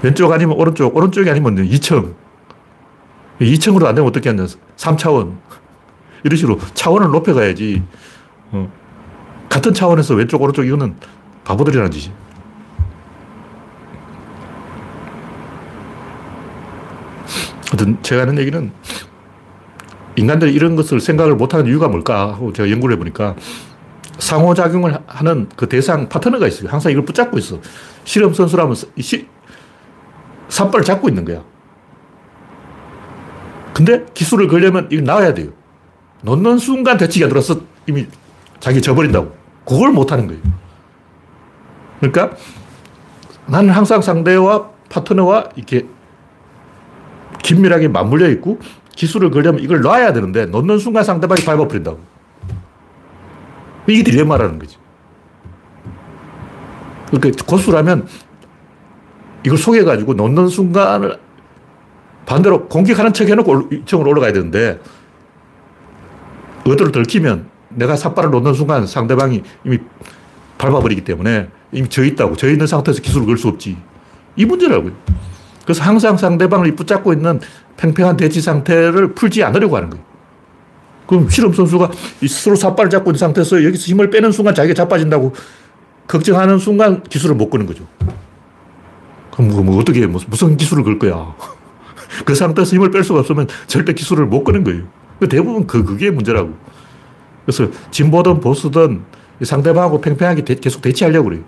왼쪽 0.04 0.32
아니면 0.34 0.58
오른쪽, 0.58 0.96
오른쪽이 0.96 1.30
아니면 1.30 1.56
2층. 1.56 2.14
2층으로 3.40 3.86
안 3.86 3.96
되면 3.96 4.08
어떻게 4.08 4.30
하냐. 4.30 4.46
3차원. 4.76 5.38
이런 6.26 6.38
식으로 6.38 6.60
차원을 6.74 7.10
높여가야지. 7.10 7.82
어. 8.52 8.72
같은 9.50 9.74
차원에서 9.74 10.16
왼쪽, 10.16 10.42
오른쪽 10.42 10.66
이거는 10.66 10.96
바보들이라는 11.46 11.90
짓이. 11.92 12.12
하여튼 17.72 17.98
제가 18.04 18.22
하는 18.24 18.38
얘기는 18.38 18.72
인간들이 20.16 20.54
이런 20.54 20.76
것을 20.76 21.00
생각을 21.00 21.36
못하는 21.36 21.66
이유가 21.66 21.88
뭘까 21.88 22.34
하고 22.34 22.54
제가 22.54 22.70
연구를 22.70 22.96
해보니까 22.96 23.36
상호작용을 24.20 25.00
하는 25.08 25.50
그 25.56 25.68
대상 25.68 26.08
파트너가 26.08 26.48
있어요. 26.48 26.70
항상 26.70 26.92
이걸 26.92 27.04
붙잡고 27.06 27.38
있어. 27.40 27.60
실험 28.04 28.34
선수라면 28.34 28.76
시, 29.00 29.28
삿발을 30.54 30.86
잡고 30.86 31.10
있는 31.10 31.26
거야. 31.26 31.44
근데 33.74 34.06
기술을 34.14 34.48
걸려면 34.48 34.88
이거 34.92 35.02
나와야 35.02 35.34
돼요. 35.34 35.50
놓는 36.22 36.60
순간 36.60 36.98
대치기가 36.98 37.28
들어서 37.28 37.60
이미 37.88 38.06
자기 38.60 38.82
져버린다고. 38.82 39.36
그걸 39.66 39.92
못하는 39.92 40.28
거예요. 40.28 40.42
그러니까 42.00 42.38
나는 43.48 43.72
항상 43.72 44.02
상대와 44.02 44.70
파트너와 44.90 45.50
이렇게 45.56 45.88
긴밀하게 47.42 47.88
맞물려 47.88 48.30
있고 48.30 48.60
기술을 48.96 49.32
걸려면 49.32 49.62
이걸 49.62 49.82
놔야 49.82 50.14
되는데 50.14 50.46
놓는 50.46 50.78
순간 50.78 51.04
상대방이 51.04 51.44
밟아버린다고. 51.44 52.00
이게 53.88 54.04
딜레마라는 54.04 54.60
거지. 54.60 54.78
그러니까 57.08 57.44
고수라면 57.46 58.08
이걸 59.46 59.58
속여가지고 59.58 60.14
놓는 60.14 60.48
순간을 60.48 61.20
반대로 62.26 62.68
공격하는 62.68 63.14
척 63.14 63.28
해놓고 63.28 63.70
2층으로 63.70 64.08
올라가야 64.08 64.34
되는데 64.34 64.80
의도를 66.66 66.92
들키면 66.92 67.48
내가 67.70 67.96
삿발을 67.96 68.32
놓는 68.32 68.54
순간 68.54 68.88
상대방이 68.88 69.44
이미 69.66 69.80
밟아버리기 70.58 71.04
때문에 71.04 71.50
이미 71.72 71.90
져 71.90 72.04
있다고. 72.04 72.36
져 72.38 72.50
있는 72.50 72.68
상태에서 72.68 73.02
기술을 73.02 73.26
걸 73.26 73.38
수 73.38 73.48
없지. 73.50 73.76
이 74.36 74.46
문제라고요. 74.46 74.94
그래서 75.64 75.84
항상 75.84 76.18
상대방을 76.18 76.74
붙잡고 76.76 77.14
있는 77.14 77.40
팽팽한 77.78 78.16
대치 78.16 78.42
상태를 78.42 79.14
풀지 79.14 79.44
않으려고 79.44 79.76
하는 79.76 79.90
거예요. 79.90 80.06
그럼 81.08 81.30
실험 81.30 81.52
선수가 81.52 81.92
스스로 82.22 82.56
삿발을 82.56 82.90
잡고 82.90 83.10
있는 83.12 83.20
상태에서 83.20 83.64
여기서 83.66 83.88
힘을 83.88 84.10
빼는 84.10 84.32
순간 84.32 84.56
자기가 84.56 84.74
자빠진다고 84.74 85.34
걱정하는 86.08 86.60
순간 86.60 87.04
기술을 87.04 87.36
못 87.36 87.50
끄는 87.50 87.66
거죠. 87.66 87.86
그럼 89.34 89.50
뭐, 89.50 89.64
뭐 89.64 89.80
어떻게 89.80 90.06
무슨 90.06 90.58
기술을 90.58 90.84
걸 90.84 91.00
거야? 91.00 91.36
그 92.24 92.36
상태에서 92.36 92.76
힘을 92.76 92.92
뺄 92.92 93.04
수가 93.04 93.22
없으면 93.22 93.48
절대 93.66 93.94
기술을 93.94 94.28
못 94.28 94.44
끄는 94.44 94.64
거예요. 94.64 94.84
대부분 95.30 95.66
그, 95.66 95.84
그게 95.84 96.12
문제라고. 96.12 96.56
그래서 97.46 97.68
진보든 97.90 98.40
보수든 98.40 99.02
상대방하고 99.42 100.02
팽팽하게 100.02 100.46
대, 100.46 100.56
계속 100.56 100.82
대치하려고 100.82 101.30
그래요. 101.30 101.44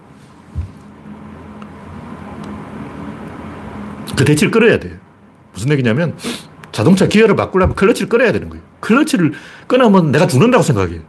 그 4.17 4.25
대치를 4.25 4.49
끌어야 4.49 4.79
돼. 4.79 4.97
무슨 5.53 5.71
얘기냐면 5.71 6.15
자동차 6.71 7.07
기어를 7.07 7.35
바꾸려면 7.35 7.75
클러치를 7.75 8.09
끊어야 8.09 8.31
되는 8.31 8.49
거예요. 8.49 8.63
클러치를 8.79 9.33
끊으면 9.67 10.11
내가 10.11 10.25
죽는다고 10.25 10.63
생각해. 10.63 11.01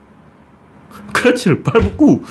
클러치를 1.13 1.63
밟고 1.63 2.25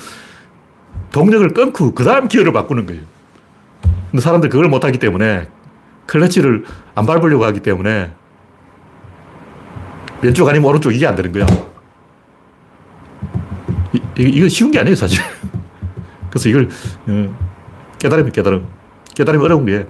동력을 1.10 1.48
끊고 1.52 1.94
그 1.94 2.04
다음 2.04 2.28
기어를 2.28 2.52
바꾸는 2.52 2.86
거예요. 2.86 3.15
근데 4.10 4.22
사람들 4.22 4.48
그걸 4.48 4.68
못하기 4.68 4.98
때문에 4.98 5.48
클러치를 6.06 6.64
안 6.94 7.06
밟으려고 7.06 7.44
하기 7.44 7.60
때문에 7.60 8.12
왼쪽 10.22 10.48
아니면 10.48 10.68
오른쪽 10.70 10.92
이게 10.92 11.06
안 11.06 11.14
되는 11.14 11.32
거야. 11.32 11.46
이, 13.92 14.00
이거 14.18 14.48
쉬운 14.48 14.70
게 14.70 14.78
아니에요, 14.78 14.96
사실. 14.96 15.20
그래서 16.30 16.48
이걸 16.48 16.68
어, 17.08 17.36
깨달으면 17.98 18.32
깨달음. 18.32 18.66
깨달으면 19.14 19.44
어려운 19.44 19.66
게 19.66 19.86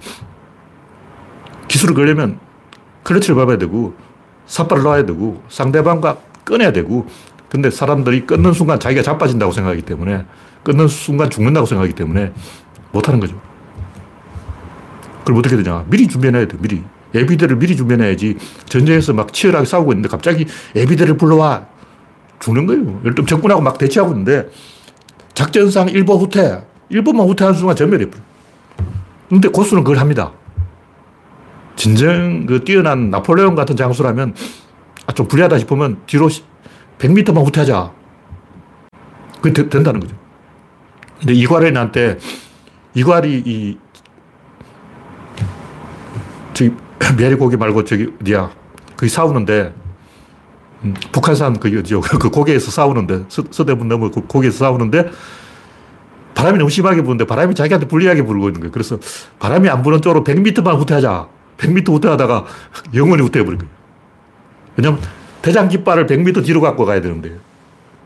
기술을 1.67 1.93
걸려면 1.93 2.39
클러치를 3.03 3.35
밟아야 3.35 3.57
되고 3.57 3.93
삿발을 4.47 4.83
놔야 4.83 5.05
되고 5.05 5.43
상대방과 5.49 6.17
끊어야 6.43 6.71
되고 6.71 7.07
근데 7.49 7.69
사람들이 7.69 8.25
끊는 8.25 8.53
순간 8.53 8.79
자기가 8.79 9.01
자빠진다고 9.01 9.51
생각하기 9.51 9.81
때문에 9.83 10.25
끊는 10.63 10.87
순간 10.87 11.29
죽는다고 11.29 11.65
생각하기 11.65 11.93
때문에 11.93 12.33
못하는 12.91 13.19
거죠. 13.19 13.39
그럼 15.27 15.39
어떻게 15.39 15.57
되냐. 15.57 15.83
미리 15.89 16.07
준비해놔야 16.07 16.47
돼, 16.47 16.57
미리. 16.57 16.81
예비대를 17.13 17.57
미리 17.57 17.75
준비해놔야지. 17.75 18.37
전쟁에서 18.63 19.11
막 19.11 19.33
치열하게 19.33 19.65
싸우고 19.65 19.91
있는데 19.91 20.07
갑자기 20.07 20.45
예비대를 20.73 21.17
불러와. 21.17 21.65
죽는 22.39 22.65
거예요. 22.65 22.99
예를 23.01 23.13
들면 23.13 23.27
적군하고 23.27 23.59
막 23.59 23.77
대치하고 23.77 24.11
있는데 24.11 24.47
작전상 25.33 25.89
일보 25.89 26.17
후퇴. 26.17 26.63
일보만 26.87 27.27
후퇴하는 27.27 27.59
순간 27.59 27.75
전멸해버려. 27.75 28.23
근데 29.27 29.49
고수는 29.49 29.83
그걸 29.83 29.99
합니다. 29.99 30.31
진정 31.75 32.45
그 32.45 32.63
뛰어난 32.63 33.09
나폴레옹 33.09 33.55
같은 33.55 33.75
장수라면 33.75 34.33
아, 35.07 35.11
좀 35.11 35.27
불리하다 35.27 35.59
싶으면 35.59 35.97
뒤로 36.05 36.29
100m만 36.99 37.45
후퇴하자. 37.45 37.91
그게 39.41 39.51
되, 39.51 39.67
된다는 39.67 39.99
거죠. 39.99 40.15
근데 41.19 41.33
이괄이 41.33 41.71
나한테 41.73 42.17
이괄이 42.93 43.43
이 43.45 43.77
저기 46.57 46.71
메리고기 47.17 47.55
말고 47.55 47.83
저기 47.83 48.11
어디야 48.19 48.49
거기 48.95 49.09
싸우는데 49.09 49.73
음, 50.83 50.93
북한산 51.11 51.59
그 51.59 51.67
어디요 51.79 52.01
그 52.19 52.29
고개에서 52.31 52.71
싸우는데 52.71 53.25
서, 53.29 53.65
대문 53.65 53.87
넘어 53.87 54.09
그 54.09 54.21
고개에서 54.21 54.57
싸우는데 54.57 55.11
바람이 56.33 56.57
너무 56.57 56.69
심하게 56.69 57.01
부는데 57.01 57.25
바람이 57.25 57.53
자기한테 57.53 57.87
불리하게 57.87 58.23
불고 58.23 58.47
있는 58.47 58.61
거예요. 58.61 58.71
그래서 58.71 58.99
바람이 59.39 59.69
안 59.69 59.81
부는 59.81 60.01
쪽으로 60.01 60.23
100m만 60.23 60.77
후퇴하자. 60.79 61.27
100m 61.57 61.89
후퇴하다가 61.89 62.45
영원히 62.93 63.23
후퇴해버린 63.23 63.59
거예요. 63.59 63.71
왜냐면 64.75 64.99
대장 65.41 65.67
깃발을 65.67 66.05
100m 66.05 66.45
뒤로 66.45 66.61
갖고 66.61 66.85
가야 66.85 67.01
되는데 67.01 67.37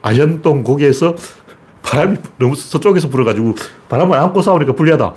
아현동 0.01 0.63
거기에서 0.63 1.15
바람이 1.83 2.17
너무 2.37 2.55
서쪽에서 2.55 3.09
불어가지고 3.09 3.55
바람을 3.89 4.17
안고 4.17 4.41
싸우니까 4.41 4.73
불리하다. 4.73 5.13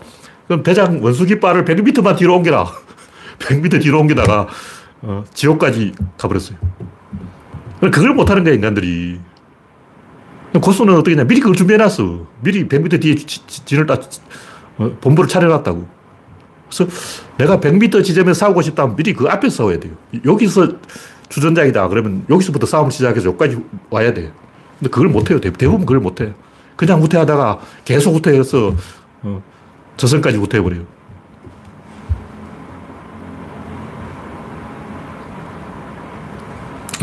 그럼 0.46 0.62
대장 0.62 1.00
원수 1.02 1.24
깃발을 1.24 1.64
100m만 1.64 2.16
뒤로 2.16 2.36
옮겨라. 2.36 2.83
100m 3.38 3.82
뒤로 3.82 4.00
옮기다가 4.00 4.48
어, 5.02 5.24
지옥까지 5.34 5.92
가버렸어요. 6.16 6.58
그걸 7.80 8.14
못하는 8.14 8.44
거야, 8.44 8.54
인간들이. 8.54 9.20
고수는 10.60 10.94
어떻게 10.94 11.16
냐 11.16 11.24
미리 11.24 11.40
그걸 11.40 11.56
준비해놨어. 11.56 12.26
미리 12.40 12.66
100m 12.68 13.02
뒤에 13.02 13.14
진을 13.16 13.86
딱, 13.86 14.02
어, 14.78 14.96
본부를 15.00 15.28
차려놨다고. 15.28 15.86
그래서 16.68 16.86
내가 17.36 17.60
100m 17.60 18.04
지점에 18.04 18.32
싸우고 18.32 18.62
싶다면 18.62 18.96
미리 18.96 19.12
그 19.12 19.26
앞에 19.26 19.50
싸워야 19.50 19.78
돼요. 19.78 19.92
여기서 20.24 20.68
주전자이다. 21.28 21.88
그러면 21.88 22.24
여기서부터 22.30 22.66
싸움 22.66 22.90
시작해서 22.90 23.28
여기까지 23.28 23.58
와야 23.90 24.14
돼요. 24.14 24.30
근데 24.78 24.90
그걸 24.90 25.08
못해요. 25.08 25.40
대부분 25.40 25.80
그걸 25.80 26.00
못해요. 26.00 26.34
그냥 26.76 27.00
후퇴하다가 27.00 27.60
계속 27.84 28.14
후퇴해서 28.14 28.74
어, 29.22 29.42
저선까지 29.96 30.38
후퇴해버려요. 30.38 30.84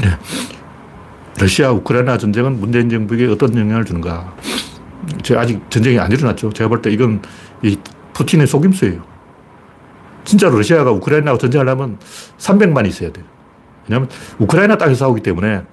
네. 0.01 0.17
러시아 1.39 1.71
우크라이나 1.71 2.17
전쟁은 2.17 2.59
문재인 2.59 2.89
정부에게 2.89 3.27
어떤 3.27 3.55
영향을 3.57 3.85
주는가? 3.85 4.33
제가 5.23 5.41
아직 5.41 5.61
전쟁이 5.69 5.99
안 5.99 6.11
일어났죠. 6.11 6.51
제가 6.53 6.67
볼 6.69 6.81
때 6.81 6.91
이건 6.91 7.21
이 7.63 7.77
푸틴의 8.13 8.47
속임수예요. 8.47 9.03
진짜로 10.23 10.57
러시아가 10.57 10.91
우크라이나하고 10.91 11.39
전쟁하려면 11.39 11.97
300만이 12.37 12.87
있어야 12.87 13.11
돼요. 13.11 13.25
왜냐하면 13.87 14.09
우크라이나 14.37 14.77
땅에서 14.77 15.05
싸우기 15.05 15.21
때문에 15.23 15.63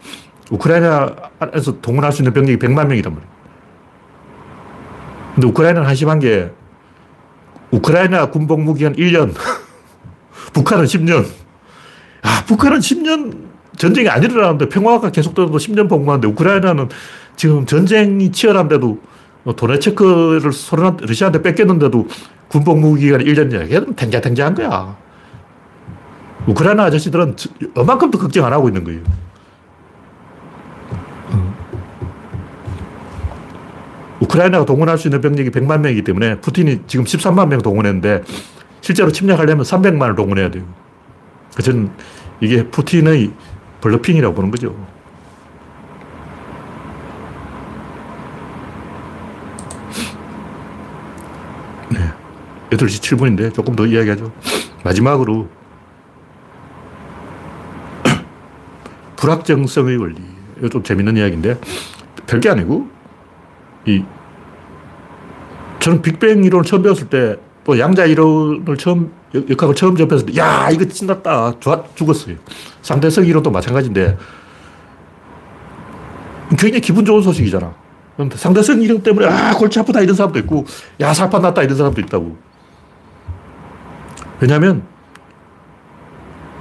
우크라이나에서 0.51 1.81
동원할 1.83 2.13
수 2.13 2.23
있는 2.23 2.33
병력이 2.33 2.59
100만 2.59 2.87
명이란 2.87 3.13
말이에요. 3.15 3.33
근데 5.35 5.49
우크라이나는 5.49 5.87
한심한 5.87 6.19
게 6.19 6.51
우크라이나 7.71 8.31
군복무 8.31 8.73
기간 8.75 8.95
1년, 8.97 9.35
북한은 10.55 10.87
10년. 10.87 11.27
아, 12.23 12.45
북한은 12.47 12.79
10년 12.79 13.48
전쟁이 13.79 14.09
안 14.09 14.23
일어나는데 14.23 14.69
평화가 14.69 15.11
계속되도 15.11 15.51
10년 15.51 15.89
복무하는데 15.89 16.27
우크라이나는 16.29 16.89
지금 17.37 17.65
전쟁이 17.65 18.31
치열한데도 18.31 19.01
도네체크를 19.57 20.51
러시아한테 21.01 21.41
뺏겼는데도 21.43 22.09
군복무 22.49 22.97
기간이 22.97 23.25
1년이야. 23.25 23.67
이게 23.67 23.81
탱자탱자한 23.95 24.55
거야. 24.55 24.97
우크라이나 26.47 26.85
아저씨들은 26.85 27.37
얼만큼도 27.75 28.19
걱정 28.19 28.45
안 28.45 28.53
하고 28.53 28.69
있는 28.69 28.85
거예요. 28.85 29.01
우크라이나가 34.21 34.65
동원할 34.65 34.99
수 34.99 35.07
있는 35.07 35.21
병력이 35.21 35.51
100만 35.51 35.81
명이기 35.81 36.03
때문에 36.03 36.41
푸틴이 36.41 36.81
지금 36.89 37.05
13만 37.05 37.49
명 37.49 37.61
동원했는데 37.61 38.25
실제로 38.81 39.13
침략하려면 39.13 39.65
300만을 39.65 40.17
동원해야 40.17 40.51
돼요. 40.51 40.65
저는 41.63 41.91
이게 42.41 42.65
푸틴의 42.65 43.31
블러핑이라고 43.81 44.35
보는 44.35 44.51
거죠. 44.51 44.75
네. 51.91 51.99
8시 52.71 53.17
7분인데 53.17 53.55
조금 53.55 53.75
더 53.77 53.87
이야기하죠. 53.87 54.33
마지막으로 54.85 55.49
불확정성의 59.17 59.97
원리. 59.97 60.21
이거 60.59 60.69
좀 60.69 60.83
재밌는 60.83 61.17
이야기인데 61.17 61.61
별게 62.27 62.49
아니고 62.49 62.89
이 63.87 64.05
저는 65.79 66.03
빅뱅 66.03 66.45
이론을 66.45 66.65
처음 66.65 66.83
배웠을 66.83 67.09
때 67.09 67.37
또 67.69 67.79
양자 67.79 68.07
이론을 68.07 68.79
처음 68.79 69.13
역학을 69.35 69.75
처음 69.75 69.95
접했을 69.95 70.25
때 70.25 70.41
야 70.41 70.71
이거 70.71 70.87
신났다 70.91 71.53
죽었어요. 71.95 72.37
상대성 72.81 73.27
이론도 73.27 73.51
마찬가지인데 73.51 74.17
굉장히 76.49 76.81
기분 76.81 77.05
좋은 77.05 77.21
소식이잖아. 77.21 77.75
상대성 78.37 78.81
이론 78.81 79.03
때문에 79.03 79.27
아 79.27 79.55
골치 79.55 79.79
아프다 79.79 80.01
이런 80.01 80.17
사람도 80.17 80.39
있고 80.39 80.65
야 81.01 81.13
살판 81.13 81.43
났다 81.43 81.63
이런 81.63 81.77
사람도 81.77 82.01
있다고. 82.01 82.39
왜냐하면 84.41 84.85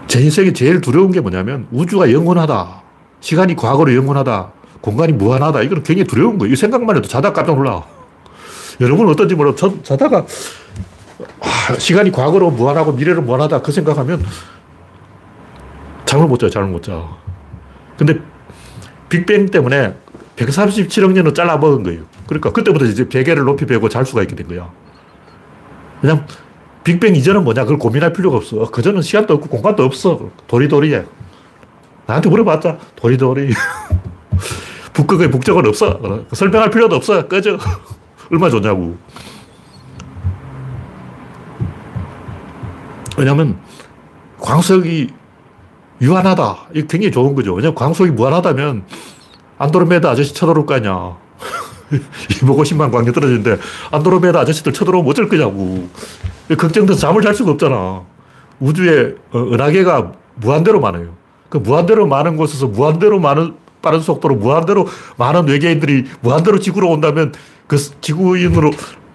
제 0.07 0.19
인생에 0.19 0.51
제일 0.51 0.81
두려운 0.81 1.13
게 1.13 1.21
뭐냐면 1.21 1.67
우주가 1.71 2.11
영원하다. 2.11 2.81
시간이 3.21 3.55
과거로 3.55 3.95
영원하다. 3.95 4.51
공간이 4.81 5.13
무한하다. 5.13 5.61
이건 5.61 5.83
굉장히 5.83 6.03
두려운 6.03 6.37
거예요. 6.37 6.51
이 6.51 6.57
생각만 6.57 6.97
해도 6.97 7.07
자다 7.07 7.31
깜짝 7.31 7.55
놀라. 7.55 7.85
여러분은 8.81 9.13
어떤지 9.13 9.35
몰라. 9.35 9.53
저, 9.55 9.81
자다가 9.83 10.25
아, 11.39 11.77
시간이 11.77 12.11
과거로 12.11 12.51
무한하고 12.51 12.93
미래로 12.93 13.21
무한하다. 13.21 13.61
그 13.61 13.71
생각하면 13.71 14.23
잠을 16.05 16.27
못 16.27 16.39
자요. 16.39 16.49
잠을 16.49 16.69
못 16.69 16.83
자. 16.83 17.03
근데 17.97 18.19
빅뱅 19.09 19.47
때문에 19.47 19.95
137억 20.35 21.11
년을 21.13 21.33
잘라 21.33 21.57
먹은 21.57 21.83
거예요. 21.83 22.03
그러니까 22.27 22.51
그때부터 22.51 22.85
이제 22.85 23.07
베개를 23.07 23.43
높이 23.43 23.65
베고 23.65 23.89
잘 23.89 24.05
수가 24.05 24.21
있게 24.21 24.35
된 24.35 24.47
거야. 24.47 24.69
그냥 26.01 26.25
빅뱅 26.83 27.15
이전은 27.15 27.43
뭐냐? 27.43 27.63
그걸 27.63 27.77
고민할 27.77 28.13
필요가 28.13 28.37
없어. 28.37 28.69
그전은 28.71 29.01
시간도 29.01 29.33
없고 29.35 29.49
공간도 29.49 29.83
없어. 29.83 30.29
도리도리야. 30.47 31.03
나한테 32.05 32.29
물어봤자 32.29 32.77
도리도리. 32.95 33.51
북극의 34.93 35.29
북적은 35.29 35.65
없어. 35.67 35.99
설명할 36.31 36.69
필요도 36.69 36.95
없어. 36.95 37.27
꺼져. 37.27 37.57
얼마 38.31 38.49
좋냐고. 38.49 38.97
왜냐면 43.17 43.57
광석이 44.39 45.09
유한하다. 46.01 46.67
이게 46.71 46.87
굉장히 46.87 47.11
좋은 47.11 47.33
거죠. 47.35 47.53
왜냐면 47.53 47.75
광석이 47.75 48.11
무한하다면 48.11 48.83
안드로메다 49.57 50.11
아저씨 50.11 50.33
쳐들어올 50.33 50.65
거 50.65 50.75
아니야. 50.75 51.17
250만 52.41 52.91
광년 52.91 53.13
떨어지는데 53.13 53.57
안드로메다 53.91 54.39
아저씨들 54.41 54.73
쳐들어오면 54.73 55.09
어쩔 55.09 55.27
거냐고. 55.27 55.89
걱정돼서 56.57 56.99
잠을 56.99 57.21
잘 57.21 57.33
수가 57.33 57.51
없잖아. 57.51 58.03
우주에 58.59 59.15
어, 59.31 59.39
은하계가 59.39 60.11
무한대로 60.35 60.79
많아요. 60.79 61.15
그 61.49 61.57
무한대로 61.57 62.05
많은 62.07 62.37
곳에서 62.37 62.67
무한대로 62.67 63.19
많은 63.19 63.55
빠른 63.81 64.01
속도로 64.01 64.35
무한대로 64.35 64.87
많은 65.17 65.47
외계인들이 65.47 66.05
무한대로 66.21 66.59
지구로 66.59 66.89
온다면 66.89 67.33
그 67.67 67.77
지구인으로 68.01 68.71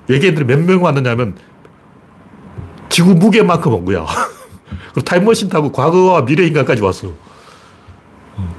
외계인들이 0.09 0.44
몇 0.46 0.59
명 0.61 0.82
왔느냐면 0.82 1.36
지구 2.93 3.14
무게만큼 3.14 3.72
온 3.72 3.84
거야. 3.86 4.05
그리고 4.93 5.01
타임머신 5.01 5.49
타고 5.49 5.72
과거와 5.72 6.26
미래 6.26 6.47
인간까지 6.47 6.82
왔어. 6.82 7.11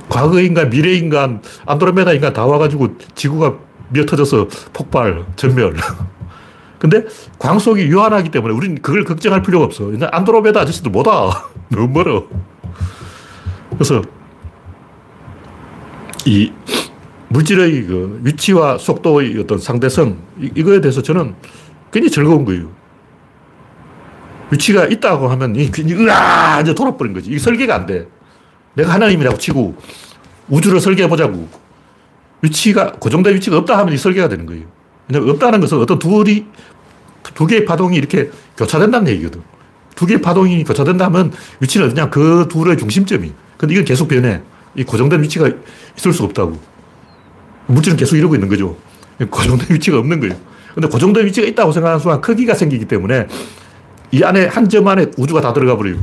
과거 0.10 0.42
인간, 0.42 0.70
미래 0.70 0.94
인간, 0.94 1.42
안드로메다 1.66 2.14
인간 2.14 2.34
다 2.34 2.46
와가지고 2.46 2.98
지구가 3.14 3.54
미어 3.90 4.06
터져서 4.06 4.48
폭발, 4.74 5.26
전멸. 5.36 5.76
근데 6.80 7.06
광속이 7.38 7.84
유한하기 7.84 8.32
때문에 8.32 8.54
우리는 8.54 8.82
그걸 8.82 9.06
걱정할 9.06 9.44
필요가 9.44 9.66
없어. 9.66 9.92
안드로메다 10.02 10.62
아저씨들 10.62 10.92
못 10.92 11.08
와. 11.08 11.50
너무 11.70 11.88
멀어. 11.88 12.26
그래서 13.70 14.02
이 16.26 16.52
물질의 17.30 17.84
그 17.86 18.20
위치와 18.24 18.80
속도의 18.80 19.40
어떤 19.40 19.60
상대성, 19.60 20.18
이거에 20.56 20.82
대해서 20.82 21.04
저는 21.04 21.36
굉장히 21.92 22.12
즐거운 22.12 22.46
거예요. 22.46 22.83
위치가 24.54 24.86
있다고 24.86 25.28
하면, 25.30 25.56
으아! 25.56 26.62
이제 26.62 26.74
돌아버린 26.74 27.14
거지. 27.14 27.30
이게 27.30 27.40
설계가 27.40 27.76
안 27.76 27.86
돼. 27.86 28.08
내가 28.76 28.94
하나님이라고 28.94 29.38
치고 29.38 29.76
우주를 30.50 30.80
설계해보자고. 30.80 31.48
위치가, 32.42 32.92
고정된 32.92 33.36
위치가 33.36 33.58
없다 33.58 33.78
하면 33.80 33.94
이 33.94 33.98
설계가 33.98 34.28
되는 34.28 34.46
거예요. 34.46 34.66
왜냐면 35.08 35.30
없다는 35.32 35.60
것은 35.60 35.80
어떤 35.80 35.98
둘이, 36.00 36.46
두 37.34 37.48
개의 37.48 37.66
파동이 37.66 37.98
이렇게 37.98 38.30
교차된다는 38.58 39.12
얘기거든. 39.14 39.42
두 39.96 40.06
개의 40.06 40.22
파동이 40.22 40.64
교차된다면 40.64 41.32
위치는 41.60 41.88
어디냐? 41.88 42.10
그 42.10 42.48
둘의 42.50 42.78
중심점이. 42.78 43.32
근데 43.58 43.74
이건 43.74 43.86
계속 43.86 44.08
변해. 44.08 44.42
이 44.76 44.84
고정된 44.84 45.22
위치가 45.24 45.50
있을 45.98 46.14
수 46.14 46.24
없다고. 46.24 46.60
물질은 47.68 47.98
계속 47.98 48.18
이러고 48.18 48.36
있는 48.36 48.50
거죠. 48.50 48.76
고정된 49.30 49.68
위치가 49.72 50.00
없는 50.00 50.20
거예요. 50.20 50.36
근데 50.74 50.88
고정된 50.88 51.26
위치가 51.28 51.48
있다고 51.48 51.72
생각하는 51.72 52.00
순간 52.00 52.20
크기가 52.20 52.56
생기기 52.56 52.86
때문에 52.86 53.28
이 54.14 54.24
안에 54.24 54.46
한 54.46 54.70
점 54.70 54.88
안에 54.88 55.08
우주가 55.18 55.42
다 55.42 55.52
들어가 55.54 55.76
버려요. 55.76 55.98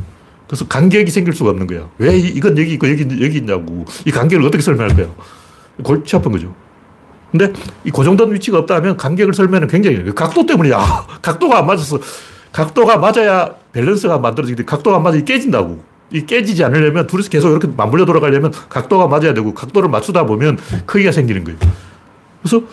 그래서 0.48 0.66
간격이 0.66 1.10
생길 1.12 1.32
수가 1.32 1.50
없는 1.50 1.66
거야. 1.68 1.88
왜 1.98 2.18
이건 2.18 2.58
여기 2.58 2.72
있고 2.72 2.90
여기, 2.90 3.02
여기 3.24 3.38
있냐고. 3.38 3.84
이 4.04 4.10
간격을 4.10 4.44
어떻게 4.44 4.60
설명할 4.62 4.96
거야. 4.96 5.06
골치 5.84 6.16
아픈 6.16 6.32
거죠. 6.32 6.52
근데 7.30 7.52
이 7.84 7.90
고정된 7.90 8.32
위치가 8.34 8.58
없다 8.58 8.74
하면 8.76 8.96
간격을 8.96 9.32
설명은 9.32 9.68
굉장히 9.68 10.04
각도 10.12 10.44
때문이야. 10.44 11.06
각도가 11.22 11.58
안 11.60 11.66
맞아서 11.66 12.00
각도가 12.50 12.96
맞아야 12.98 13.54
밸런스가 13.72 14.18
만들어지는데 14.18 14.64
각도가 14.64 14.96
안 14.96 15.04
맞아 15.04 15.20
깨진다고. 15.20 15.80
이 16.12 16.26
깨지지 16.26 16.64
않으려면 16.64 17.06
둘이서 17.06 17.30
계속 17.30 17.50
이렇게 17.50 17.68
맞물려 17.68 18.04
돌아가려면 18.04 18.52
각도가 18.68 19.06
맞아야 19.06 19.32
되고 19.32 19.54
각도를 19.54 19.88
맞추다 19.88 20.26
보면 20.26 20.58
크기가 20.84 21.12
생기는 21.12 21.44
거예요. 21.44 21.56
그래서 22.42 22.64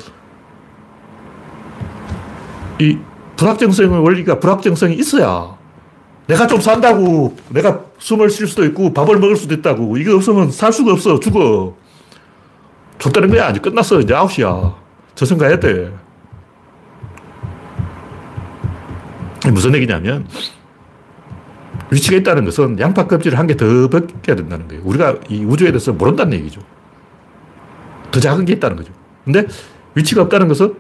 이 2.79 2.97
불확정성의 3.38 3.99
원리가 4.03 4.39
불확정성이 4.39 4.95
있어야 4.95 5.55
내가 6.27 6.45
좀 6.47 6.59
산다고 6.59 7.35
내가 7.49 7.81
숨을 7.99 8.29
쉴 8.29 8.47
수도 8.47 8.65
있고 8.65 8.93
밥을 8.93 9.17
먹을 9.19 9.35
수도 9.35 9.53
있다고 9.53 9.97
이게 9.97 10.11
없으면 10.11 10.51
살 10.51 10.73
수가 10.73 10.91
없어 10.93 11.19
죽어 11.19 11.75
좋다는 12.99 13.29
거야 13.29 13.49
이제 13.51 13.59
끝났어 13.59 13.99
이제 14.01 14.13
아웃이야 14.13 14.75
저승 15.15 15.38
가야 15.38 15.59
돼 15.59 15.93
무슨 19.51 19.73
얘기냐면 19.75 20.27
위치가 21.89 22.17
있다는 22.17 22.43
것은 22.45 22.79
양파 22.79 23.07
껍질을 23.07 23.38
한 23.39 23.47
개 23.47 23.55
더 23.55 23.88
벗겨야 23.88 24.35
된다는 24.35 24.67
거예요. 24.67 24.81
우리가 24.83 25.15
이 25.29 25.45
우주에 25.45 25.71
대해서 25.71 25.93
모른다는 25.93 26.33
얘기죠. 26.33 26.59
더 28.11 28.19
작은 28.19 28.43
게 28.43 28.53
있다는 28.53 28.75
거죠. 28.75 28.91
근데 29.23 29.47
위치가 29.95 30.21
없다는 30.23 30.49
것은 30.49 30.75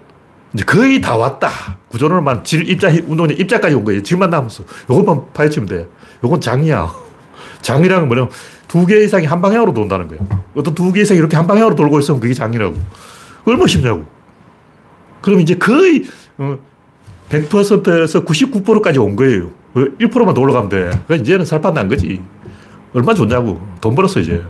이제 0.53 0.63
거의 0.63 1.01
다 1.01 1.15
왔다. 1.17 1.49
구조론만 1.89 2.43
질, 2.43 2.69
입자, 2.69 2.89
운동의 3.07 3.37
입자까지 3.39 3.75
온 3.75 3.83
거예요. 3.83 4.01
질만 4.03 4.29
남았어. 4.29 4.63
요것만 4.89 5.33
파헤치면 5.33 5.67
돼. 5.67 5.87
요건 6.23 6.39
장이야. 6.41 6.91
장이라는 7.61 8.07
뭐냐면 8.07 8.29
두 8.67 8.85
개 8.85 9.03
이상이 9.03 9.25
한 9.25 9.41
방향으로 9.41 9.73
돈다는 9.73 10.07
거예요. 10.07 10.27
어떤 10.55 10.73
두 10.75 10.91
개 10.91 11.01
이상이 11.01 11.17
이렇게 11.19 11.35
한 11.37 11.47
방향으로 11.47 11.75
돌고 11.75 11.99
있으면 11.99 12.19
그게 12.19 12.33
장이라고. 12.33 12.75
얼마나 13.45 13.67
쉽냐고. 13.67 14.05
그럼 15.21 15.39
이제 15.41 15.55
거의 15.55 16.05
100%에서 17.29 18.19
어, 18.19 18.23
99%까지 18.23 18.99
온 18.99 19.15
거예요. 19.15 19.51
1%만 19.75 20.33
더 20.33 20.41
올라가면 20.41 20.69
돼. 20.69 20.77
그러니까 21.07 21.15
이제는 21.15 21.45
살판 21.45 21.73
난 21.73 21.87
거지. 21.87 22.21
얼마 22.93 23.13
좋냐고. 23.13 23.61
돈 23.81 23.95
벌었어, 23.95 24.19
이제. 24.21 24.43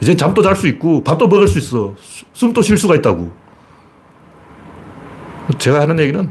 이제 0.00 0.14
잠도 0.14 0.42
잘 0.42 0.56
수 0.56 0.66
있고, 0.68 1.02
밥도 1.02 1.26
먹을 1.28 1.48
수 1.48 1.58
있어. 1.58 1.94
숨도 2.32 2.60
쉴 2.62 2.76
수가 2.76 2.96
있다고. 2.96 3.32
제가 5.58 5.80
하는 5.80 5.98
얘기는 5.98 6.30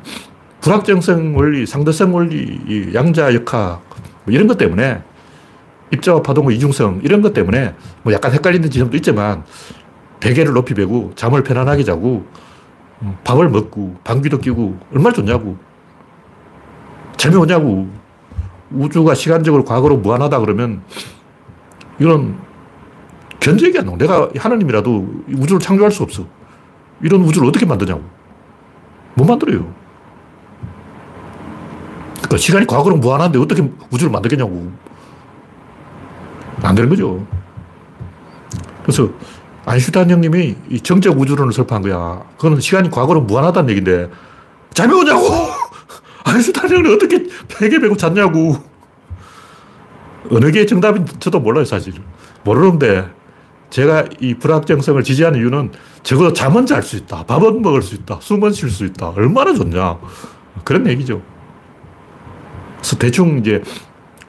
불확정성 0.62 1.38
원리, 1.38 1.66
상대성 1.66 2.14
원리, 2.14 2.92
양자 2.94 3.34
역학, 3.34 3.84
뭐 4.24 4.34
이런 4.34 4.48
것 4.48 4.58
때문에 4.58 5.02
입자와 5.94 6.22
파동의 6.22 6.56
이중성, 6.58 7.02
이런 7.04 7.22
것 7.22 7.34
때문에 7.34 7.76
뭐 8.04 8.14
약간 8.14 8.32
헷갈리는 8.34 8.70
지점도 8.70 8.98
있지만 8.98 9.44
베개를 10.20 10.54
높이 10.54 10.74
베고 10.74 11.12
잠을 11.16 11.44
편안하게 11.44 11.84
자고 11.84 12.26
음, 13.02 13.18
밥을 13.24 13.50
먹고 13.50 13.96
방귀도 14.04 14.40
끼고 14.40 14.80
얼마나 14.94 15.14
좋냐고. 15.14 15.58
재미 17.18 17.36
오냐고. 17.36 17.88
우주가 18.72 19.14
시간적으로 19.14 19.64
과거로 19.64 19.98
무한하다 19.98 20.40
그러면 20.40 20.82
이건 22.00 22.40
견적이 23.40 23.80
안 23.80 23.86
나와. 23.86 23.98
내가 23.98 24.30
하나님이라도 24.36 25.24
우주를 25.36 25.60
창조할 25.60 25.92
수 25.92 26.04
없어. 26.04 26.26
이런 27.02 27.22
우주를 27.22 27.48
어떻게 27.48 27.66
만드냐고. 27.66 28.04
못 29.16 29.26
만들어요. 29.26 29.74
그러니까 32.16 32.38
시간이 32.38 32.68
과거로 32.68 32.98
무한한데 32.98 33.40
어떻게 33.40 33.62
우주를 33.92 34.12
만들겠냐고. 34.12 34.72
안 36.62 36.76
되는 36.76 36.90
거죠. 36.90 37.26
그래서 38.84 39.10
아인슈타인 39.66 40.10
형님이 40.10 40.56
이 40.70 40.80
정적 40.80 41.20
우주론을 41.20 41.54
설파한 41.54 41.82
거야. 41.82 42.24
그거는 42.38 42.60
시간이 42.60 42.92
과거로 42.92 43.22
무한하다는 43.22 43.70
얘기인데 43.70 44.10
잠이 44.74 44.94
오냐고! 44.94 45.22
아인슈타인 46.26 46.74
형님 46.76 46.94
어떻게 46.94 47.28
베개 47.48 47.80
베고 47.80 47.96
잤냐고. 47.98 48.58
어느 50.32 50.52
게 50.52 50.66
정답인 50.66 51.06
저도 51.20 51.40
몰라요, 51.40 51.66
사실. 51.66 51.94
모르는데 52.44 53.10
제가 53.76 54.06
이 54.22 54.36
불확정성을 54.36 55.04
지지하는 55.04 55.38
이유는 55.38 55.74
적어도 56.02 56.32
잠은 56.32 56.66
잘 56.66 56.82
수 56.82 56.96
있다. 56.96 57.26
밥은 57.26 57.62
먹을 57.62 57.82
수 57.82 57.94
있다. 57.96 58.20
숨은 58.22 58.54
쉴 58.54 58.70
수 58.70 58.86
있다. 58.86 59.10
얼마나 59.10 59.54
좋냐. 59.54 60.00
그런 60.64 60.88
얘기죠. 60.88 61.22
그래서 62.78 62.96
대충 62.96 63.38
이제 63.40 63.62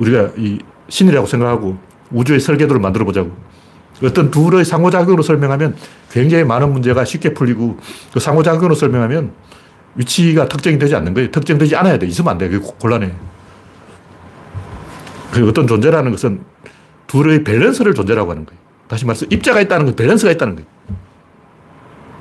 우리가 0.01 0.31
이 0.37 0.59
신이라고 0.89 1.29
생각하고 1.29 1.79
우주의 2.11 2.41
설계도를 2.41 2.81
만들어 2.81 3.05
보자고. 3.05 3.31
어떤 4.03 4.33
둘의 4.33 4.65
상호작용으로 4.65 5.23
설명하면 5.23 5.77
굉장히 6.11 6.43
많은 6.43 6.73
문제가 6.73 7.05
쉽게 7.05 7.33
풀리고 7.33 7.79
그 8.13 8.19
상호작용으로 8.19 8.75
설명하면 8.75 9.31
위치가 9.95 10.49
특정이 10.49 10.77
되지 10.77 10.97
않는 10.97 11.15
거예요. 11.15 11.31
특정되지 11.31 11.77
않아야 11.77 12.01
돼. 12.01 12.09
있으면 12.09 12.33
안 12.33 12.39
돼. 12.39 12.49
그게 12.49 12.67
곤란해. 12.81 13.13
그 15.31 15.49
어떤 15.49 15.69
존재라는 15.69 16.11
것은 16.11 16.43
둘의 17.07 17.45
밸런스를 17.45 17.95
존재라고 17.95 18.33
하는 18.33 18.45
거예요. 18.45 18.66
다시 18.89 19.05
말해서 19.05 19.27
입자가 19.31 19.61
있다는 19.61 19.87
건 19.87 19.97
밸런스가 19.97 20.33
있다는 20.33 20.57
거예요. 20.57 20.69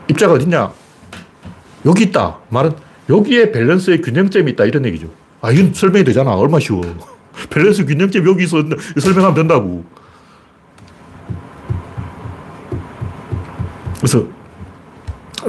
입자가 0.08 0.34
어딨냐? 0.34 0.72
여기 1.86 2.04
있다. 2.04 2.40
말은 2.50 2.74
여기에 3.10 3.52
밸런스의 3.52 4.02
균형점이 4.02 4.52
있다. 4.52 4.66
이런 4.66 4.86
얘기죠. 4.86 5.10
아, 5.42 5.52
이건 5.52 5.74
설명이 5.74 6.04
되잖아. 6.04 6.32
얼마나 6.36 6.60
쉬워. 6.60 6.82
밸런스 7.50 7.86
균형점 7.86 8.28
여기 8.28 8.44
있어. 8.46 8.64
설명하면 9.00 9.36
된다고. 9.36 9.86
그래서 13.98 14.26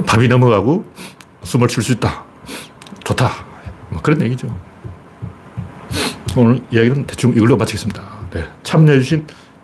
밤이 0.05 0.27
넘어가고 0.27 0.85
숨을 1.43 1.69
쉴 1.69 1.83
수 1.83 1.93
있다. 1.93 2.23
좋다. 3.03 3.31
뭐 3.89 4.01
그런 4.01 4.21
얘기죠. 4.21 4.47
오늘 6.35 6.61
이야기는 6.71 7.07
대충 7.07 7.31
이걸로 7.31 7.57
마치겠습니다. 7.57 8.03
네. 8.31 8.45
참여해주신 8.63 9.25